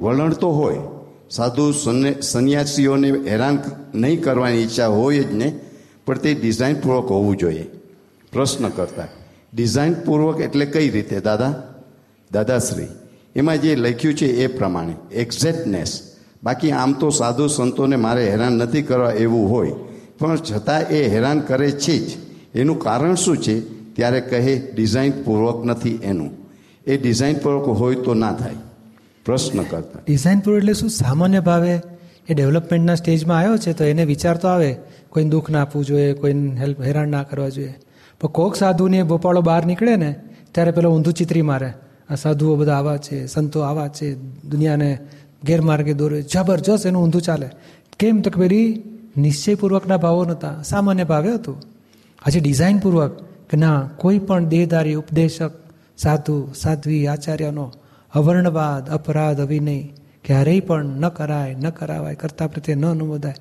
વલણ 0.00 0.32
તો 0.32 0.50
હોય, 0.50 0.80
સાધુ 1.30 1.72
સંન્યાસીઓને 2.22 3.10
હેરાન 3.10 3.58
નહીં 3.94 4.22
કરવાની 4.22 4.62
ઈચ્છા 4.62 4.86
હોય 4.86 5.22
જ 5.22 5.32
ને, 5.32 5.48
પણ 6.06 6.18
તે 6.18 6.34
ડિઝાઇનપૂર્વક 6.34 7.10
હોવું 7.10 7.36
જોઈએ. 7.36 7.66
પ્રશ્ન 8.32 8.68
કરતા, 8.68 9.08
ડિઝાઇનપૂર્વક 9.54 10.40
એટલે 10.40 10.66
કઈ 10.66 10.88
રીતે 10.90 11.20
દાદા? 11.20 11.52
દાદાશ્રી 12.30 12.86
એમાં 13.36 13.58
જે 13.58 13.74
લખ્યું 13.76 14.14
છે 14.14 14.26
એ 14.26 14.46
પ્રમાણે 14.46 14.94
એક્ઝેક્ટનેસ 15.12 16.16
બાકી 16.42 16.70
આમ 16.72 16.92
તો 16.92 17.10
સાધુ 17.10 17.46
સંતોને 17.46 17.96
મારે 17.96 18.30
હેરાન 18.30 18.52
નથી 18.52 18.82
કરવા 18.82 19.12
એવું 19.12 19.50
હોય, 19.50 19.72
પણ 20.18 20.36
છતાં 20.36 20.88
એ 20.88 21.08
હેરાન 21.08 21.40
કરે 21.40 21.70
છે 21.70 21.98
જ. 21.98 22.10
એનું 22.54 22.78
કારણ 22.78 23.14
શું 23.14 23.36
છે? 23.36 23.60
ત્યારે 23.94 24.20
કહે 24.20 24.54
ડિઝાઇનપૂર્વક 24.74 25.64
નથી 25.64 25.98
એનું. 26.02 26.30
એ 26.86 26.96
ડિઝાઇનપૂર્વક 26.96 27.66
હોય 27.68 27.94
તો 27.94 28.14
ના 28.14 28.32
થાય. 28.32 28.54
પ્રશ્ન 29.24 29.62
કરતા. 29.62 30.00
ડિઝાઇનપૂર્વક 30.06 30.58
એટલે 30.58 30.74
શું? 30.74 30.90
સામાન્ય 30.90 31.40
ભાવે 31.40 31.80
એ 32.28 32.34
ડેવલપમેન્ટના 32.34 32.94
સ્ટેજમાં 32.94 33.38
આવ્યો 33.38 33.56
છે 33.56 33.72
તો 33.72 33.84
એને 33.84 34.04
વિચાર 34.04 34.36
તો 34.36 34.48
આવે, 34.48 34.76
કોઈને 35.08 35.30
દુઃખ 35.30 35.50
ના 35.50 35.62
આપવું 35.62 35.84
જોઈએ, 35.84 36.12
કોઈને 36.12 36.56
હેલ્પ 36.60 36.82
હેરાન 36.82 37.08
ના 37.08 37.22
કરવા 37.22 37.48
જોઈએ. 37.48 37.74
પણ 38.20 38.28
કોક 38.28 38.56
સાધુને 38.56 39.02
ભોપાળો 39.02 39.40
બહાર 39.40 39.66
નીકળે 39.66 39.96
ને, 39.96 40.14
ત્યારે 40.52 40.70
પેલો 40.70 40.90
ઊંધું 40.90 41.14
ચિત્રી 41.14 41.42
મારે. 41.42 41.72
આ 42.10 42.14
સાધુઓ 42.14 42.56
બધા 42.56 42.74
આવા 42.74 42.96
છે, 42.96 43.26
સંતો 43.26 43.60
આવા 43.60 43.88
છે, 43.88 44.14
દુનિયાને 44.42 44.98
ગેરમાર્ગે 45.44 45.94
દોરે 45.94 46.22
જબરજસ્ત 46.22 46.86
એનું 46.86 47.04
ઊંધું 47.04 47.22
ચાલે. 47.22 47.50
કેમ 47.98 48.20
તો 48.20 48.30
કે 48.30 48.40
પેલી 48.40 48.82
નિશ્ચયપૂર્વકના 49.16 49.96
ભાવો 49.96 50.24
નહોતા. 50.24 50.62
સામાન્ય 50.62 51.04
ભાવે 51.04 51.34
હતું. 51.34 51.62
હજી 52.26 52.40
ડિઝાઇનપૂર્વક 52.40 53.22
કે 53.50 53.56
ના, 53.56 53.90
કોઈ 53.96 54.18
પણ 54.18 54.44
દેહધારી, 54.44 54.94
ઉપદેશક, 54.94 55.50
સાધુ, 55.98 56.52
સાધ્વી, 56.56 57.06
આચાર્યનો 57.06 57.72
અવર્ણવાદ, 58.14 58.90
અપરાધ 58.90 59.40
અવિનય 59.40 59.82
ક્યારેય 60.24 60.60
પણ 60.60 60.84
ન 60.84 61.08
કરાય, 61.08 61.54
ન 61.54 61.70
કરાવાય, 61.70 62.14
કરતા 62.14 62.46
પ્રત્યે 62.46 62.74
ન 62.74 62.86
અનુમોદાય 62.86 63.34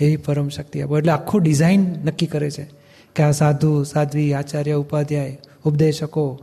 એવી 0.00 0.16
પરમ 0.16 0.48
શક્તિ 0.48 0.82
આપો. 0.82 0.98
એટલે 0.98 1.12
આખું 1.12 1.42
ડિઝાઇન 1.42 1.80
નક્કી 2.04 2.26
કરે 2.26 2.50
છે 2.50 2.70
કે 3.16 3.22
આ 3.22 3.30
સાધુ, 3.30 3.84
સાધ્વી, 3.84 4.32
આચાર્ય, 4.32 4.72
ઉપાધ્યાય, 4.72 5.38
ઉપદેશકો 5.64 6.40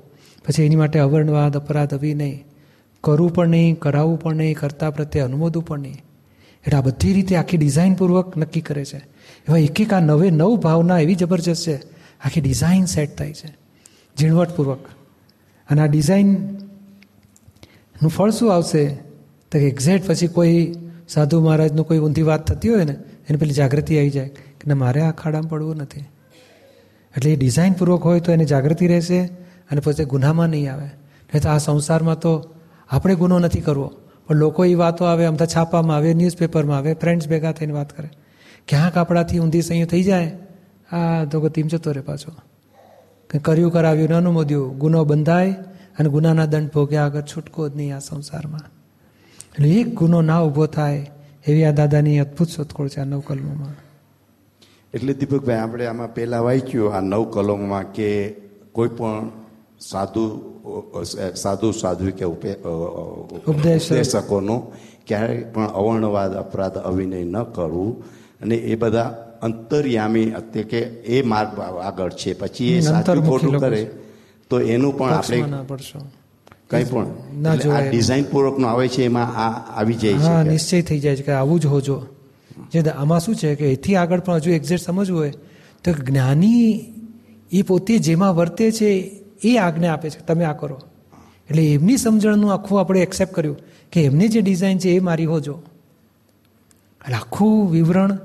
પછી 0.48 0.64
એની 0.64 0.76
માટે 0.76 1.00
અવર્ણવાદ, 1.00 1.58
અપરાધ 1.58 1.94
અવિનય 1.94 2.38
કરવું 3.04 3.34
પણ 3.34 3.48
નહીં 3.48 3.80
કરાવવું 3.80 4.20
પણ 4.20 4.36
નહીં, 4.36 4.58
કરતા 4.58 4.90
પ્રત્યે 4.90 5.22
અનુમોદવું 5.22 5.66
પણ 5.66 5.80
નહીં. 5.80 6.02
એટલે 6.68 6.78
આ 6.78 6.82
બધી 6.82 7.14
રીતે 7.14 7.36
આખી 7.36 7.58
ડિઝાઇનપૂર્વક 7.58 8.38
નક્કી 8.38 8.62
કરે 8.62 8.86
છે. 8.86 8.98
એવા 8.98 9.58
એક 9.58 9.82
એક 9.82 9.94
આ 9.94 10.00
નવે 10.00 10.30
નવ 10.30 10.56
ભાવના 10.56 11.00
એવી 11.00 11.16
જબરજસ્ત 11.16 11.68
છે, 11.68 11.80
આખી 12.26 12.42
ડિઝાઇન 12.42 12.86
સેટ 12.86 13.18
થાય 13.18 13.34
છે. 13.34 13.58
ઝીણવટપૂર્વક. 14.20 14.86
અને 15.70 15.82
આ 15.82 15.86
ડિઝાઇનનું 15.86 18.10
ફળ 18.10 18.30
શું 18.30 18.56
આવશે? 18.56 18.98
તો 19.52 19.58
એક્ઝેક્ટ 19.58 20.08
પછી 20.08 20.28
કોઈ 20.28 20.74
સાધુ 21.10 21.42
મહારાજનું 21.42 21.88
કોઈ 21.88 21.98
ઊંધી 21.98 22.22
વાત 22.22 22.52
થતી 22.52 22.70
હોય 22.70 22.84
ને, 22.84 22.96
એને 23.30 23.38
પેલી 23.38 23.54
જાગૃતિ 23.54 23.98
આવી 23.98 24.10
જાય 24.10 24.28
કે 24.28 24.74
મારે 24.74 25.02
આ 25.02 25.12
ખાડામાં 25.12 25.50
પડવું 25.50 25.76
નથી. 25.76 26.04
એટલે 27.18 27.32
એ 27.32 27.36
ડિઝાઇનપૂર્વક 27.36 28.02
હોય 28.02 28.20
તો 28.20 28.32
એની 28.32 28.46
જાગૃતિ 28.46 28.88
રહેશે 28.88 29.30
અને 29.70 29.82
પોતે 29.82 30.04
ગુનામાં 30.06 30.50
નહીં 30.50 30.74
આવે. 30.74 30.90
નહીં 31.30 31.44
તો 31.44 31.50
આ 31.50 31.58
સંસારમાં 31.58 32.20
તો 32.20 32.34
આપણે 32.90 33.16
ગુનો 33.16 33.40
નથી 33.40 33.66
કરવો. 33.68 33.90
પણ 34.28 34.36
લોકો 34.36 34.66
એ 34.66 34.76
વાતો 34.76 35.06
આવે 35.06 35.26
અમથા 35.26 35.50
છાપામાં 35.56 35.98
આવે 35.98 36.14
ન્યૂઝપેપરમાં 36.14 36.78
આવે 36.78 36.92
ફ્રેન્ડ્સ 37.02 37.26
ભેગા 37.28 37.52
થઈને 37.52 37.74
વાત 37.74 37.90
કરે. 37.98 38.10
ક્યાંક 38.68 38.96
આપણાથી 38.98 39.40
ઊંધી 39.40 39.62
સંયો 39.62 39.88
થઈ 39.94 40.04
જાય, 40.04 40.32
આ 40.92 41.26
તો 41.26 41.50
તીમ 41.50 41.68
જતો 41.68 41.92
રહે 41.92 42.02
પાછો. 42.02 42.32
કંઈ 43.30 43.40
કર્યું, 43.40 43.72
કરાવ્યું, 43.72 44.10
ન 44.10 44.14
અનુમોદ્યું 44.14 44.78
ગુનો 44.78 45.06
બંધાય 45.06 45.54
અને 45.98 46.08
ગુનાના 46.10 46.46
દંડ 46.46 46.72
ભોગ્યા 46.74 47.06
આગળ 47.06 47.26
છૂટકો 47.32 47.70
જ 47.70 47.76
નહીં 47.76 47.96
આ 47.96 48.00
સંસારમાં. 48.00 48.68
એટલે 49.54 49.68
એક 49.82 49.90
ગુનો 49.94 50.22
ના 50.22 50.42
ઊભો 50.44 50.66
થાય 50.78 51.04
એવી 51.48 51.66
આ 51.66 51.76
દાદાની 51.80 52.20
અદ્ભુત 52.20 52.50
શોધખોળ 52.50 52.90
છે 52.94 53.00
આ 53.02 53.06
નવ 53.06 53.22
કલમોમાં 53.28 53.76
એટલે 54.94 55.14
દીપકભાઈ, 55.14 55.60
આપણે 55.60 55.86
આમાં 55.88 56.14
પહેલાં 56.16 56.44
વાંચ્યું 56.44 56.96
આ 56.96 57.02
નવ 57.02 57.24
કલમમાં 57.34 57.86
કે 57.96 58.10
કોઈ 58.76 58.92
પણ 58.98 59.26
સાધુ 59.80 60.42
સાધુ 61.36 61.72
સાધ્વી 61.72 62.12
કે 62.12 62.26
ઉપદેશકોનો 62.26 64.72
ક્યારેય 65.08 65.44
પણ 65.44 65.68
અવર્ણવાદ 65.68 66.34
અપરાધ 66.34 66.74
અવિનય 66.74 67.24
ન 67.24 67.44
કરવું 67.44 68.04
અને 68.42 68.56
એ 68.56 68.76
બધા 68.76 69.16
અંતર્યામી 69.42 70.22
એટલે 70.22 70.64
કે 70.64 70.80
એ 70.80 71.22
માર્ગ 71.22 71.60
આગળ 71.60 72.10
છે. 72.10 72.34
પછી 72.34 72.74
એ 72.74 72.80
સાચું 72.80 73.28
ખોટું 73.28 73.58
કરે 73.58 73.90
તો 74.50 74.60
એનું 74.60 74.98
પણ 74.98 75.10
આપણે 75.10 75.60
કઈ 76.70 76.84
પણ. 76.84 77.08
આ 77.46 77.90
ડિઝાઇન 77.90 78.24
પૂર્વકનું 78.24 78.70
આવે 78.70 78.88
છે 78.88 79.04
એમાં 79.04 79.36
આ 79.36 79.80
આવી 79.80 79.94
જાય 79.94 80.14
છે 80.14 80.50
નિશ્ચય 80.50 80.82
થઈ 80.82 81.00
જાય 81.00 81.16
છે 81.16 81.22
કે 81.22 81.32
આવું 81.32 81.60
જ 81.60 81.66
હોજો 81.66 82.04
જે. 82.74 82.80
આમાં 82.80 83.20
શું 83.20 83.36
છે 83.36 83.56
કે 83.56 83.72
એથી 83.72 83.96
આગળ 83.96 84.20
પણ 84.20 84.34
હજુ 84.34 84.52
એક્ઝેક્ટ 84.52 84.84
સમજવું 84.84 85.20
હોય 85.20 85.32
તો 85.84 85.92
જ્ઞાની 85.92 86.94
એ 87.52 87.62
પોતે 87.62 87.98
જેમાં 87.98 88.36
વર્તે 88.36 88.72
છે 88.72 89.17
એ 89.44 89.58
આજ્ઞા 89.58 89.94
આપે 89.94 90.10
છે 90.10 90.20
તમે 90.20 90.46
આ 90.46 90.54
કરો. 90.54 90.82
એટલે 91.50 91.74
એમની 91.74 91.98
સમજણનું 91.98 92.54
આખું 92.54 92.80
આપણે 92.80 93.02
એક્સેપ્ટ 93.02 93.34
કર્યું 93.34 93.58
કે 93.92 94.04
એમની 94.04 94.28
જે 94.28 94.42
ડિઝાઇન 94.42 94.78
છે 94.78 94.90
એ 94.90 95.00
મારી 95.00 95.26
હોજો. 95.26 95.64
એટલે 97.02 97.16
આખું 97.16 97.72
વિવરણ 97.72 98.18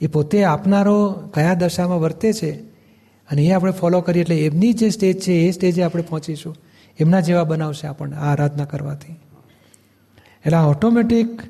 એ 0.00 0.06
પોતે 0.06 0.44
આપનારો 0.44 1.12
કયા 1.34 1.54
દશામાં 1.54 2.00
વર્તે 2.00 2.32
છે 2.32 2.50
અને 3.30 3.42
એ 3.42 3.52
આપણે 3.52 3.72
ફોલો 3.72 4.00
કરીએ 4.00 4.22
એટલે 4.22 4.38
એમની 4.38 4.72
જે 4.72 4.90
સ્ટેજ 4.90 5.20
છે 5.20 5.32
એ 5.32 5.50
સ્ટેજે 5.50 5.82
આપણે 5.82 6.02
પહોંચીશું. 6.02 6.56
એમના 6.98 7.20
જેવા 7.20 7.44
બનાવશે 7.44 7.86
આપણને 7.86 8.16
આ 8.16 8.32
આરાધના 8.32 8.64
કરવાથી. 8.64 9.12
એટલે 10.46 10.58
ઓટોમેટિક 10.58 11.40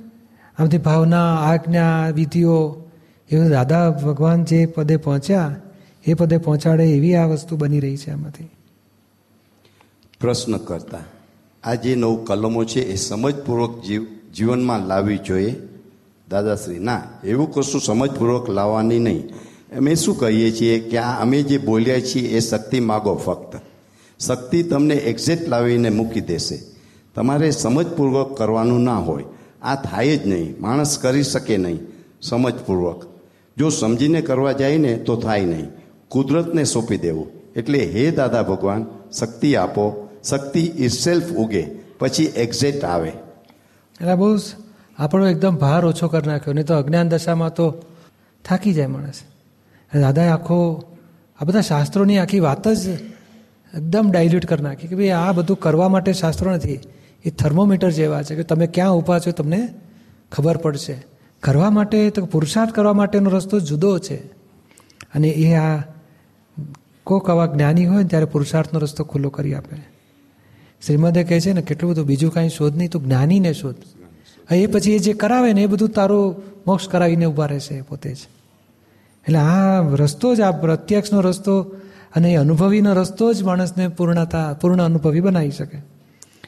આમથી 0.58 0.78
ભાવના, 0.78 1.34
આજ્ઞા, 1.34 2.08
વિધિઓ 2.10 2.84
એવું 3.30 3.50
દાદા 3.50 3.90
ભગવાન 3.90 4.44
જે 4.44 4.66
પદે 4.66 4.96
પહોંચ્યા, 4.96 5.56
એ 6.06 6.14
પદે 6.14 6.38
પહોંચાડે 6.38 6.84
એવી 6.84 7.14
આ 7.14 7.26
વસ્તુ 7.26 7.56
બની 7.56 7.80
રહી 7.80 7.96
છે 7.96 8.10
આમાંથી. 8.10 8.50
પ્રશ્ન 10.26 10.56
કરતા, 10.56 10.98
આ 11.64 11.74
જે 11.74 11.94
નવ 11.94 12.24
કલમો 12.24 12.64
છે 12.64 12.80
એ 12.80 12.94
સમજપૂર્વક 12.94 13.82
જીવ, 13.82 14.06
જીવનમાં 14.36 14.86
લાવવી 14.86 15.18
જોઈએ? 15.18 15.54
દાદાશ્રી, 16.28 16.78
ના, 16.78 17.02
એવું 17.24 17.52
કશું 17.52 17.80
સમજપૂર્વક 17.80 18.50
લાવવાની 18.50 18.98
નહીં. 18.98 19.28
અમે 19.76 19.94
શું 19.94 20.18
કહીએ 20.18 20.50
છીએ 20.52 20.80
કે 20.80 20.98
આ 20.98 21.22
અમે 21.22 21.42
જે 21.42 21.58
બોલ્યા 21.58 22.00
છીએ 22.00 22.28
એ 22.28 22.40
શક્તિ 22.40 22.80
માગો 22.80 23.14
ફક્ત. 23.14 23.60
શક્તિ 24.20 24.62
તમને 24.62 24.94
એક્ઝેક્ટ 24.94 25.48
લાવીને 25.48 25.90
મૂકી 25.90 26.20
દેશે. 26.20 26.58
તમારે 27.14 27.50
સમજપૂર્વક 27.50 28.38
કરવાનું 28.38 28.82
ના 28.82 28.98
હોય. 28.98 29.24
આ 29.62 29.74
થાય 29.74 30.16
જ 30.16 30.26
નહીં. 30.26 30.54
માણસ 30.60 30.98
કરી 30.98 31.22
શકે 31.22 31.56
નહીં. 31.56 31.78
સમજપૂર્વક. 32.22 33.02
જો 33.56 33.68
સમજીને 33.68 34.20
કરવા 34.20 34.52
જાય 34.52 34.76
ને 34.76 34.96
તો 34.96 35.16
થાય 35.16 35.44
નહીં. 35.44 35.68
કુદરતને 36.08 36.64
સોંપી 36.64 36.98
દેવું. 36.98 37.26
એટલે 37.56 37.78
હે 37.78 38.10
દાદા 38.10 38.42
ભગવાન, 38.42 38.86
શક્તિ 39.18 39.56
આપો. 39.56 40.05
શક્તિ 40.30 40.60
ઇટસેલ્ફ 40.60 41.32
ઉગે, 41.32 41.66
પછી 41.98 42.24
એક્ઝેક્ટ 42.24 42.84
આવે. 42.84 43.08
એટલે 43.08 44.14
બહુ 44.14 44.38
આપણો 44.98 45.26
એકદમ 45.26 45.56
ભાર 45.56 45.84
ઓછો 45.84 46.08
કરી 46.08 46.28
નાખ્યો, 46.28 46.54
નહીં 46.54 46.66
તો 46.66 46.74
અજ્ઞાન 46.74 47.08
દશામાં 47.08 47.54
તો 47.54 47.74
થાકી 48.44 48.72
જાય 48.72 48.86
માણસ. 48.86 49.22
દાદાએ 50.00 50.28
આખો, 50.28 50.84
આ 51.40 51.44
બધા 51.44 51.60
શાસ્ત્રોની 51.60 52.18
આખી 52.18 52.40
વાત 52.40 52.68
જ 52.68 52.88
એકદમ 52.88 54.10
ડાયલ્યુટ 54.10 54.46
કરી 54.46 54.62
નાખી 54.62 54.88
કે 54.88 54.96
ભાઈ 54.96 55.08
આ 55.08 55.32
બધું 55.32 55.60
કરવા 55.60 55.88
માટે 55.88 56.12
શાસ્ત્રો 56.12 56.52
નથી. 56.52 56.80
એ 57.24 57.30
થર્મોમીટર 57.30 57.90
જેવા 57.90 58.22
છે 58.22 58.34
કે 58.34 58.42
તમે 58.42 58.66
ક્યાં 58.66 58.92
ઊભા 58.92 59.18
છો 59.18 59.30
તમને 59.30 59.68
ખબર 60.32 60.56
પડશે. 60.56 61.04
કરવા 61.40 61.70
માટે 61.70 62.10
તો 62.10 62.26
પુરુષાર્થ 62.26 62.72
કરવા 62.72 62.92
માટેનો 62.92 63.30
રસ્તો 63.30 63.60
જુદો 63.60 63.98
છે. 63.98 64.16
અને 65.14 65.28
એ 65.28 65.54
આ 65.54 65.82
કોક 67.04 67.30
આવા 67.30 67.46
જ્ઞાની 67.46 67.86
હોય 67.86 68.04
ત્યારે 68.04 68.24
પુરુષાર્થનો 68.24 68.78
રસ્તો 68.78 69.04
ખુલ્લો 69.04 69.30
કરી 69.30 69.54
આપે. 69.54 69.95
શ્રીમદે 70.86 71.24
કહે 71.24 71.40
છે 71.40 71.52
ને, 71.52 71.62
કેટલું 71.62 71.92
બધું 71.92 72.06
બીજું 72.06 72.32
કાંઈ 72.32 72.48
શોધ 72.48 72.76
નહીં, 72.76 72.90
તું 72.90 73.04
જ્ઞાનીને 73.04 73.52
શોધ. 73.52 73.74
એ 74.52 74.66
પછી 74.66 74.92
એ 74.92 74.98
જે 74.98 75.12
કરાવે 75.12 75.52
ને, 75.52 75.62
એ 75.62 75.66
બધું 75.66 75.88
તારું 75.88 76.42
મોક્ષ 76.66 76.88
કરાવીને 76.88 77.24
ઊભા 77.24 77.46
રહેશે 77.46 77.82
પોતે 77.82 78.14
જ. 78.14 78.16
એટલે 79.28 79.38
આ 79.38 79.80
રસ્તો 79.80 80.34
જ, 80.34 80.40
આ 80.40 80.50
પ્રત્યક્ષનો 80.50 81.20
રસ્તો 81.20 81.60
અને 82.16 82.32
એ 82.32 82.36
અનુભવીનો 82.36 82.92
રસ્તો 82.92 83.32
જ 83.32 83.42
માણસને 83.42 83.88
પૂર્ણતા, 83.88 84.52
પૂર્ણ 84.60 84.82
અનુભવી 84.82 85.20
બનાવી 85.20 85.50
શકે. 85.50 85.78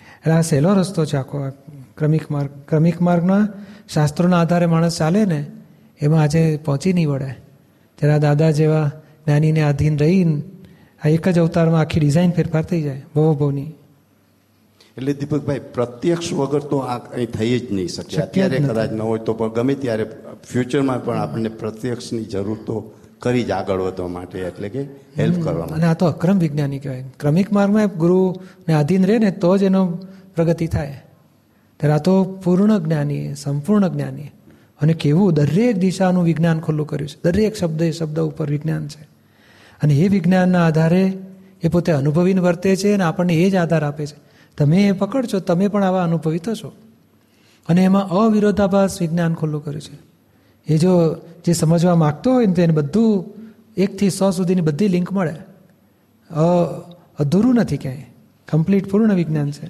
એટલે 0.00 0.33
આ 0.33 0.40
સહેલો 0.40 0.75
રસ્તો 0.75 1.04
છે 1.04 1.16
આખો, 1.16 1.38
આ 1.38 1.49
ક્રમિક 1.97 2.30
માર્ગ, 2.30 2.50
ક્રમિક 2.68 3.00
માર્ગના 3.00 3.49
શાસ્ત્રોના 3.95 4.40
આધારે 4.40 4.66
માણસ 4.66 4.99
ચાલે 4.99 5.25
ને, 5.25 5.47
એમાં 6.00 6.23
આજે 6.23 6.57
પહોંચી 6.64 6.92
નહીં 6.92 7.09
વળે. 7.09 7.35
ત્યારે 7.97 8.18
દાદા 8.18 8.50
જેવા 8.50 8.90
જ્ઞાનીને 9.26 9.62
આધીન 9.62 9.99
રહીને, 9.99 10.42
આ 11.04 11.09
એક 11.09 11.28
જ 11.28 11.38
અવતારમાં 11.38 11.80
આખી 11.80 12.00
ડિઝાઇન 12.00 12.30
ફેરફાર 12.30 12.64
થઈ 12.64 12.83
જાય 12.83 13.02
ભવો 13.14 13.35
ભવની 13.35 13.73
એટલે 14.99 15.12
દીપકભાઈ 15.12 15.61
પ્રત્યક્ષ 15.75 16.33
વગર 16.33 16.59
તો 16.59 16.78
આ 16.78 16.99
કંઈ 16.99 17.26
થઈ 17.26 17.59
જ 17.59 17.73
નહીં 17.73 17.88
શકે. 17.88 18.23
અત્યારે 18.23 18.59
કદાચ 18.59 18.93
ન 18.93 19.00
હોય 19.00 19.19
તો 19.19 19.33
પણ 19.33 19.52
ગમે 19.52 19.75
ત્યારે 19.75 20.05
ફ્યુચરમાં 20.50 21.05
પણ 21.05 21.19
આપણને 21.19 21.49
પ્રત્યક્ષની 21.49 22.25
જરૂર 22.25 22.59
તો 22.67 22.93
કરી 23.19 23.43
જ 23.43 23.50
આગળ 23.50 23.81
વધવા 23.81 24.09
માટે 24.09 24.38
એટલે 24.38 24.69
કે 24.69 24.83
હેલ્પ 25.19 25.43
કરવા 25.43 25.67
માટે 25.67 25.75
અને 25.75 25.85
આ 25.85 25.95
તો 25.95 26.07
અક્રમ 26.07 26.38
વિજ્ઞાની 26.38 26.78
કહેવાય. 26.78 27.05
ક્રમિક 27.21 27.52
માર્ગમાં 27.52 27.87
ગુરુને 27.87 28.73
આધીન 28.73 29.07
રહે 29.07 29.19
ને 29.19 29.31
તો 29.31 29.57
જ 29.57 29.62
એનો 29.62 29.99
પ્રગતિ 30.37 30.67
થાય. 30.67 31.02
ત્યારે 31.76 31.95
આ 31.95 31.99
તો 31.99 32.25
પૂર્ણ 32.25 32.78
જ્ઞાની 32.78 33.35
સંપૂર્ણ 33.35 33.88
જ્ઞાની. 33.88 34.23
અને 34.81 34.95
કેવું 34.95 35.35
દરેક 35.35 35.76
દિશાનું 35.76 36.25
વિજ્ઞાન 36.25 36.61
ખુલ્લું 36.61 36.87
કર્યું 36.87 37.09
છે. 37.09 37.17
દરેક 37.25 37.57
શબ્દ 37.57 37.83
એ 37.83 37.90
શબ્દ 37.90 38.21
ઉપર 38.21 38.50
વિજ્ઞાન 38.50 38.88
છે. 38.88 39.09
અને 39.82 39.95
એ 39.95 40.08
વિજ્ઞાનના 40.08 40.67
આધારે 40.67 41.13
એ 41.63 41.69
પોતે 41.69 41.93
અનુભવીને 41.93 42.41
વર્તે 42.41 42.76
છે 42.76 42.95
અને 42.95 43.04
આપણને 43.04 43.34
એ 43.34 43.50
જ 43.50 43.54
આધાર 43.54 43.84
આપે 43.84 44.06
છે. 44.06 44.27
તમે 44.58 44.88
એ 44.88 44.92
પકડશો 44.92 45.38
તમે 45.38 45.68
પણ 45.68 45.84
આવા 45.84 46.04
અનુભવી 46.04 46.38
થશો. 46.38 46.73
અને 47.68 47.84
એમાં 47.84 48.08
અવિરોધાભાસ 48.08 49.00
વિજ્ઞાન 49.00 49.34
ખુલ્લું 49.34 49.64
કર્યું 49.64 49.80
છે. 49.80 49.99
એ 50.75 50.78
જો 50.78 51.16
જે 51.44 51.52
સમજવા 51.52 51.94
માગતો 51.94 52.32
હોય 52.32 52.47
ને 52.47 52.54
તો 52.54 52.62
એને 52.62 52.75
બધું 52.75 53.25
એકથી 53.76 54.10
સો 54.10 54.30
સુધીની 54.30 54.60
બધી 54.60 54.88
લિંક 54.88 55.12
મળે. 55.12 55.34
અ 56.30 56.44
અધૂરું 57.18 57.54
નથી 57.54 57.76
ક્યાંય. 57.76 58.04
કમ્પ્લીટ 58.50 58.90
પૂર્ણ 58.90 59.14
વિજ્ઞાન 59.14 59.50
છે. 59.50 59.66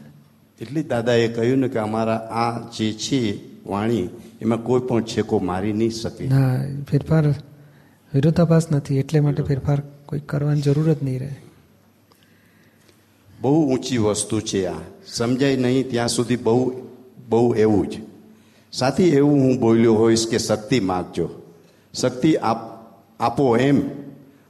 એટલે 0.61 0.83
દાદાએ 0.83 1.29
કહ્યું 1.29 1.59
ને 1.59 1.69
કે 1.69 1.79
અમારા 1.79 2.17
આ 2.17 2.71
જે 2.77 2.93
છે 2.93 3.41
વાણી 3.67 4.09
એમાં 4.41 4.63
કોઈ 4.63 4.81
પણ 4.81 5.03
છેકો 5.03 5.39
મારી 5.39 5.73
નહીં 5.73 5.91
શકે. 5.91 6.29
ના 6.29 6.65
ફેરફાર 6.91 7.29
વિરોધાભાસ 8.15 8.73
નથી. 8.73 8.99
એટલે 8.99 9.21
માટે 9.21 9.43
ફેરફાર 9.43 9.83
કોઈ 10.07 10.21
કરવાની 10.21 10.61
જરૂર 10.61 10.93
જ 10.93 10.97
નહીં 11.03 11.19
રહે. 11.21 11.37
બહુ 13.41 13.73
ઊંચી 13.73 13.99
વસ્તુ 13.99 14.41
છે 14.41 14.67
આ. 14.67 14.73
સમજાય 15.07 15.57
નહીં, 15.57 15.91
ત્યાં 15.91 16.09
સુધી 16.09 16.37
બહુ 16.37 16.73
બહુ 17.29 17.55
એવું 17.55 17.89
જ. 17.89 17.97
સાથી, 18.73 19.09
એવું 19.09 19.33
હું 19.33 19.61
બોલ્યો 19.61 19.95
હોઈશ 19.95 20.29
કે 20.29 20.39
શક્તિ 20.39 20.81
માગજો. 20.81 21.29
શક્તિ 21.95 22.37
આપ, 22.37 22.59
આપો 23.21 23.57
એમ. 23.57 23.83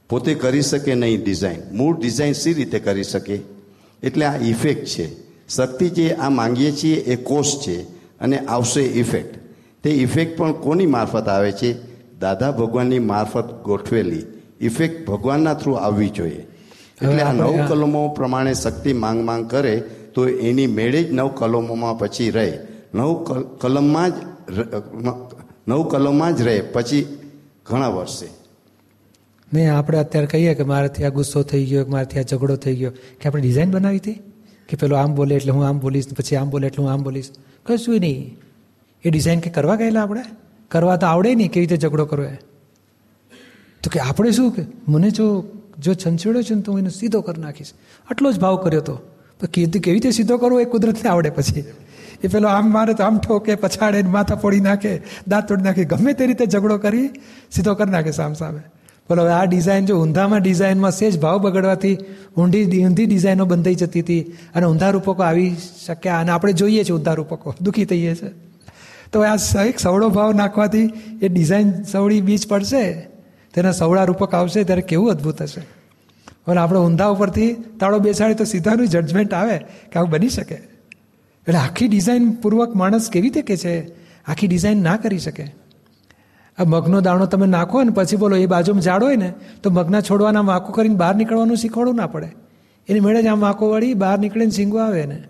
પોતે 0.09 0.33
કરી 0.33 0.61
શકે 0.61 0.95
નહીં 0.95 1.23
ડિઝાઇન 1.23 1.77
મૂળ 1.77 1.99
ડિઝાઇન 1.99 2.33
સી 2.33 2.53
રીતે 2.53 2.79
કરી 2.79 3.03
શકે? 3.03 3.39
એટલે 4.03 4.25
આ 4.25 4.41
ઇફેક્ટ 4.41 4.85
છે. 4.85 5.15
શક્તિ 5.47 5.89
જે 5.89 6.13
આ 6.13 6.29
માંગીએ 6.29 6.71
છીએ 6.71 6.95
એ 6.95 7.15
કોષ 7.15 7.59
છે 7.59 7.81
અને 8.19 8.39
આવશે 8.39 8.81
ઇફેક્ટ 8.81 9.39
તે 9.83 9.89
ઇફેક્ટ 9.89 10.37
પણ 10.37 10.53
કોની 10.53 10.85
મારફત 10.85 11.27
આવે 11.27 11.51
છે? 11.51 11.75
દાદા 12.19 12.51
ભગવાનની 12.51 12.99
મારફત 12.99 13.63
ગોઠવેલી. 13.63 14.23
ઇફેક્ટ 14.61 15.07
ભગવાનના 15.07 15.53
થ્રુ 15.53 15.73
આવવી 15.73 16.09
જોઈએ. 16.09 16.47
એટલે 17.01 17.21
આ 17.21 17.33
નવ 17.33 17.67
કલમો 17.67 18.09
પ્રમાણે 18.09 18.53
શક્તિ 18.53 18.93
માંગ 18.93 19.25
માંગ 19.25 19.49
કરે 19.49 19.83
તો 20.13 20.27
એની 20.27 20.67
મેળે 20.67 21.03
જ 21.03 21.11
નવ 21.11 21.27
કલમોમાં 21.27 21.99
પછી 21.99 22.29
રહે. 22.29 22.57
નવ 22.93 23.23
કલ- 23.23 23.59
કલમમાં 23.61 24.09
જ 24.11 24.13
નવ 25.67 25.83
કલમમાં 25.83 26.35
જ 26.35 26.41
રહે 26.41 26.61
પછી 26.61 27.17
ઘણા 27.65 27.87
વર્ષે. 27.87 28.27
નહીં 29.53 29.77
આપણે 29.77 29.97
અત્યારે 29.97 30.27
કહીએ 30.27 30.53
કે 30.53 30.63
મારાથી 30.63 31.03
આ 31.03 31.09
ગુસ્સો 31.09 31.43
થઈ 31.43 31.65
ગયો 31.65 31.85
કે 31.85 31.91
મારાથી 31.91 32.19
આ 32.19 32.21
ઝઘડો 32.21 32.55
થઈ 32.55 32.75
ગયો 32.75 32.91
કે 32.91 33.29
આપણે 33.29 33.41
ડિઝાઇન 33.41 33.71
બનાવી 33.71 33.97
હતી? 33.97 34.13
કે 34.69 34.77
પેલો 34.77 34.95
આમ 34.95 35.15
બોલે 35.15 35.35
એટલે 35.35 35.51
હું 35.51 35.67
આમ 35.67 35.79
બોલીશ 35.79 36.13
પછી 36.13 36.35
આમ 36.35 36.49
બોલે 36.49 36.67
એટલે 36.67 36.83
હું 36.83 36.93
આમ 36.93 37.03
બોલીશ? 37.03 37.29
કશું 37.65 37.99
નહીં. 37.99 38.37
એ 39.03 39.09
ડિઝાઇન 39.09 39.39
કે 39.39 39.49
કરવા 39.49 39.75
ગયેલા 39.75 40.03
આપણે? 40.03 40.21
કરવા 40.67 40.95
તો 40.95 41.07
આવડે 41.07 41.35
નહીં 41.35 41.51
કેવી 41.51 41.65
રીતે 41.65 41.87
ઝઘડો 41.87 42.05
કરવો 42.05 42.25
એ? 42.25 42.35
તો 43.83 43.89
કે 43.91 43.99
આપણે 43.99 44.31
શું 44.31 44.51
કે? 44.51 44.63
મને 44.87 45.09
જો 45.09 45.45
જો 45.79 45.93
છંછેડ્યો 45.93 46.41
છે 46.41 46.53
ને 46.53 46.61
તો 46.61 46.71
હું 46.71 46.79
એને 46.79 46.89
સીધો 46.89 47.21
કરી 47.21 47.41
નાખીશ. 47.41 47.71
આટલો 48.11 48.31
જ 48.31 48.39
ભાવ 48.39 48.55
કર્યો 48.55 48.81
તો. 48.81 48.99
કીધું, 49.53 49.81
કેવી 49.81 49.95
રીતે 49.95 50.11
સીધો 50.11 50.37
કરવો? 50.37 50.59
એ 50.59 50.65
કુદરતને 50.65 51.09
આવડે 51.09 51.29
પછી. 51.29 51.63
એ 52.23 52.27
પેલો, 52.27 52.47
આમ 52.47 52.71
મારે 52.71 52.93
તો 52.93 53.03
આમ 53.03 53.19
ઠોકે, 53.19 53.55
પછાડે 53.55 54.01
માથા 54.01 54.35
ફોડી 54.35 54.59
નાખે, 54.59 55.01
દાંત 55.27 55.47
તોડી 55.47 55.63
નાખે, 55.63 55.85
ગમે 55.85 56.13
તે 56.13 56.25
રીતે 56.25 56.45
ઝઘડો 56.45 56.77
કરી, 56.77 57.09
સીધો 57.51 57.75
કરી 57.75 57.91
નાખે 57.91 58.11
સામ 58.11 58.33
સામે. 58.33 58.59
બોલો 59.09 59.25
આ 59.25 59.45
ડિઝાઇન 59.45 59.85
જો 59.85 60.01
ઊંધામાં 60.01 60.41
ડિઝાઇનમાં 60.41 60.91
સેજ 60.91 61.19
ભાવ 61.19 61.37
બગડવાથી 61.37 61.97
ઊંધી 62.37 62.85
ઊંધી 62.85 63.05
ડિઝાઇનો 63.05 63.45
બંધાઈ 63.45 63.75
જતી 63.75 63.99
હતી 63.99 64.21
અને 64.55 64.65
ઊંધા 64.65 64.89
રૂપકો 64.89 65.23
આવી 65.23 65.55
શક્યા 65.87 66.19
અને 66.19 66.31
આપણે 66.31 66.53
જોઈએ 66.53 66.83
છીએ 66.83 66.95
ઊંધા 66.95 67.13
રૂપકો. 67.13 67.55
દુઃખી 67.61 67.85
થઈએ 67.85 68.15
છીએ 68.15 68.31
તો 69.13 69.21
આ 69.21 69.63
એક 69.65 69.79
સવળો 69.79 70.09
ભાવ 70.09 70.33
નાખવાથી 70.33 70.89
એ 71.21 71.27
ડિઝાઇન 71.27 71.83
સવળી 71.83 72.21
બીજ 72.21 72.47
પડશે? 72.47 73.08
તેના 73.53 73.71
સવળા 73.71 74.03
રૂપક 74.03 74.33
આવશે 74.33 74.63
ત્યારે 74.63 74.81
કેવું 74.81 75.11
અદ્ભુત 75.11 75.41
હશે. 75.41 75.61
અને 76.47 76.59
આપણે 76.59 76.79
ઊંધા 76.79 77.07
ઉપરથી 77.07 77.53
તાળો 77.53 77.99
બેસાડે 77.99 78.33
તો 78.33 78.43
સીધાનું 78.43 78.87
જજમેન્ટ 78.87 79.33
આવે 79.33 79.57
કે 79.57 79.99
આવું 79.99 80.09
બની 80.09 80.29
શકે. 80.29 80.55
એટલે 80.55 81.57
આખી 81.57 81.87
ડિઝાઇન 81.87 82.31
પૂર્વક 82.31 82.75
માણસ 82.75 83.09
કેવી 83.09 83.23
રીતે 83.23 83.41
કે 83.41 83.57
છે? 83.57 83.95
આખી 84.25 84.47
ડિઝાઇન 84.47 84.83
ના 84.83 84.97
કરી 84.97 85.19
શકે. 85.19 85.43
આ 86.59 86.63
મગનો 86.63 87.01
દાણો 87.01 87.25
તમે 87.25 87.47
નાખો 87.47 87.83
ને 87.83 87.89
પછી 87.89 88.15
બોલો, 88.15 88.35
એ 88.35 88.45
બાજુમાં 88.45 88.81
ઝાડ 88.81 89.03
હોય 89.03 89.15
ને, 89.15 89.33
તો 89.63 89.69
મગના 89.69 90.01
છોડવાના 90.01 90.41
વાંકો 90.41 90.71
કરીને 90.71 90.95
બહાર 90.95 91.15
નીકળવાનું 91.15 91.57
શીખવાડવું 91.57 91.95
ના 91.95 92.07
પડે. 92.07 92.29
એની 92.89 92.99
મેળે 92.99 93.23
જ 93.23 93.27
આમ 93.27 93.39
વાંકો 93.39 93.69
વળી 93.69 93.93
બહાર 93.93 94.19
નીકળીને 94.19 94.51
સિંગો 94.51 94.77
આવે 94.77 95.05
ને. 95.05 95.23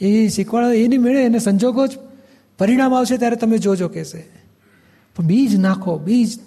એ 0.00 0.28
શીખવાડ, 0.28 0.64
એની 0.64 0.98
મેળે 0.98 1.24
એને 1.24 1.38
સંજોગો 1.38 1.86
જ 1.86 1.90
પરિણામ 2.58 2.94
આવશે 2.94 3.16
ત્યારે 3.16 3.36
તમે 3.36 3.58
જોજો 3.58 3.88
કહેશે 3.88 4.24
પણ 5.16 5.24
બીજ 5.24 5.56
નાખો, 5.56 5.98
બીજ 5.98 6.40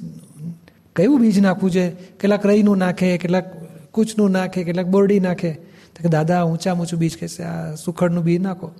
કયું 0.95 1.21
બીજ 1.21 1.39
નાખવું 1.39 1.71
છે? 1.71 1.89
કેટલાક 1.89 2.45
રઈનું 2.45 2.77
નાખે, 2.77 3.17
કેટલાક 3.17 3.53
કૂચનું 3.91 4.31
નાખે, 4.31 4.63
કેટલાક 4.63 4.85
બોરડી 4.85 5.19
નાખે. 5.19 5.51
તો 5.95 6.03
કે, 6.03 6.09
દાદા 6.09 6.43
ઊંચા 6.43 6.73
ઊંચું 6.73 6.99
બીજ 6.99 7.19
કહેશે 7.19 7.43
આ 7.43 7.75
સુખડનું 7.75 8.23
બીજ 8.23 8.41
નાખો. 8.41 8.71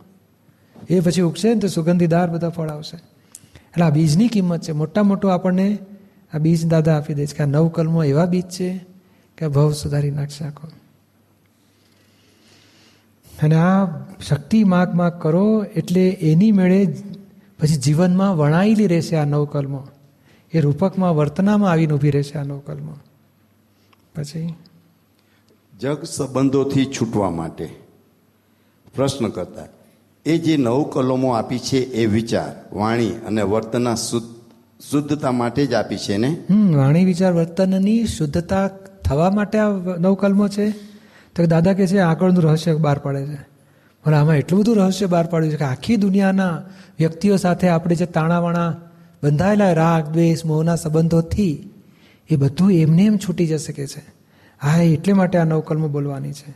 એ 0.90 1.00
પછી 1.00 1.22
ઉગશે 1.22 1.54
ને 1.54 1.60
તો 1.60 1.68
સુગંધીદાર 1.68 2.30
બધા 2.30 2.50
ફળ 2.50 2.70
આવશે. 2.70 2.98
એટલે 2.98 3.86
આ 3.86 3.90
બીજની 3.90 4.28
કિંમત 4.28 4.62
છે. 4.62 4.72
મોટા 4.72 5.04
મોટું 5.04 5.34
આપણને 5.34 5.78
આ 6.34 6.38
બીજ 6.38 6.66
દાદા 6.66 6.98
આપી 6.98 7.14
દે 7.14 7.26
છે 7.26 7.36
કે 7.36 7.44
આ 7.44 7.46
નવ 7.46 7.68
કલમો 7.68 8.04
એવા 8.04 8.26
બીજ 8.26 8.44
છે 8.44 8.86
કે 9.38 9.48
ભવ 9.48 9.74
સુધારી 9.74 10.12
નાખશે 10.12 10.46
આખો 10.46 10.68
અને 13.44 13.56
આ 13.56 13.86
શક્તિ 14.30 14.64
માગ 14.64 14.96
માગ 14.96 15.22
કરો 15.22 15.64
એટલે 15.64 16.10
એની 16.10 16.52
મેળે 16.52 16.86
પછી 17.60 17.68
જીવનમાં 17.68 18.38
વણાયેલી 18.38 18.88
રહેશે 18.88 19.16
આ 19.16 19.26
નવ 19.26 19.46
કલમો. 19.46 19.88
એ 20.56 20.62
રૂપકમાં 20.62 21.16
વર્તનામાં 21.16 21.72
આવીને 21.72 21.94
ઊભી 21.94 22.12
રહેશે 22.12 22.40
આ 22.40 22.44
નોકલમાં 22.44 22.96
પછી? 24.16 24.54
જગ 25.80 26.04
સંબંધોથી 26.04 26.86
છૂટવા 26.86 27.30
માટે 27.30 27.70
પ્રશ્ન 28.96 29.28
કરતા 29.28 29.68
એ 30.26 30.38
જે 30.38 30.58
નવ 30.58 30.84
કલમો 30.84 31.32
આપી 31.32 31.60
છે 31.60 31.78
એ 31.78 32.06
વિચાર 32.06 32.76
વાણી 32.76 33.12
અને 33.12 33.42
વર્તનના 33.42 33.96
શુદ્ધ 33.96 34.36
શુદ્ધતા 34.92 35.32
માટે 35.32 35.66
જ 35.66 35.74
આપી 35.74 35.98
છે 35.98 36.18
ને? 36.18 36.44
વાણી 36.76 37.06
વિચાર 37.06 37.34
વર્તનની 37.34 38.06
શુદ્ધતા 38.06 38.68
થવા 39.04 39.30
માટે 39.30 39.60
આ 39.60 39.70
નવકલમો 39.98 40.48
છે. 40.48 40.72
તો 41.36 41.46
દાદા 41.46 41.74
કે 41.74 41.88
છે 41.88 42.00
આગળનું 42.00 42.44
રહસ્ય 42.44 42.76
બહાર 42.76 42.98
પાડે 42.98 43.26
છે. 43.26 43.38
પણ 44.04 44.14
આમાં 44.14 44.36
એટલું 44.36 44.62
બધું 44.62 44.76
રહસ્ય 44.76 45.06
બહાર 45.06 45.26
પાડ્યું 45.26 45.54
છે 45.54 45.58
કે 45.58 45.66
આખી 45.66 45.96
દુનિયાના 45.96 46.64
વ્યક્તિઓ 47.00 47.38
સાથે 47.38 47.70
આપણે 47.70 47.96
જે 47.96 48.06
તાણાવાણા 48.06 48.85
બંધાયેલા 49.26 49.74
રાગ 49.74 50.10
દ્વેષ 50.10 50.46
મોહના 50.46 50.76
સંબંધોથી 50.76 51.70
એ 52.30 52.36
બધું 52.36 52.72
એમને 52.72 53.04
એમ 53.04 53.18
છૂટી 53.18 53.48
જશે 53.48 53.74
કે 53.74 53.88
છે 53.88 54.04
હા 54.62 54.82
એટલે 54.82 55.14
માટે 55.14 55.38
આ 55.38 55.44
નવકલમો 55.44 55.88
બોલવાની 55.88 56.32
છે. 56.32 56.52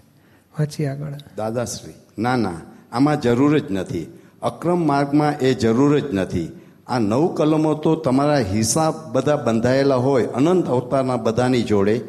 વાંચી 0.60 0.86
આગળ. 0.86 1.14
દાદાશ્રી 1.38 1.94
ના 2.22 2.36
ના 2.36 2.54
આમાં 2.92 3.22
જરૂર 3.22 3.60
જ 3.60 3.72
નથી. 3.72 4.06
અક્રમ 4.42 4.88
માર્ગમાં 4.88 5.40
એ 5.40 5.54
જરૂર 5.54 6.00
જ 6.00 6.14
નથી. 6.14 6.48
આ 6.88 7.00
નવ 7.00 7.28
કલમો 7.28 7.74
તો 7.74 7.96
તમારા 7.96 8.38
હિસાબ 8.38 8.94
બધા 9.12 9.36
બંધાયેલા 9.36 9.96
હોય 9.96 10.24
અનંત 10.26 10.66
અવતારના 10.68 11.18
બધાની 11.18 11.64
જોડે 11.64 12.02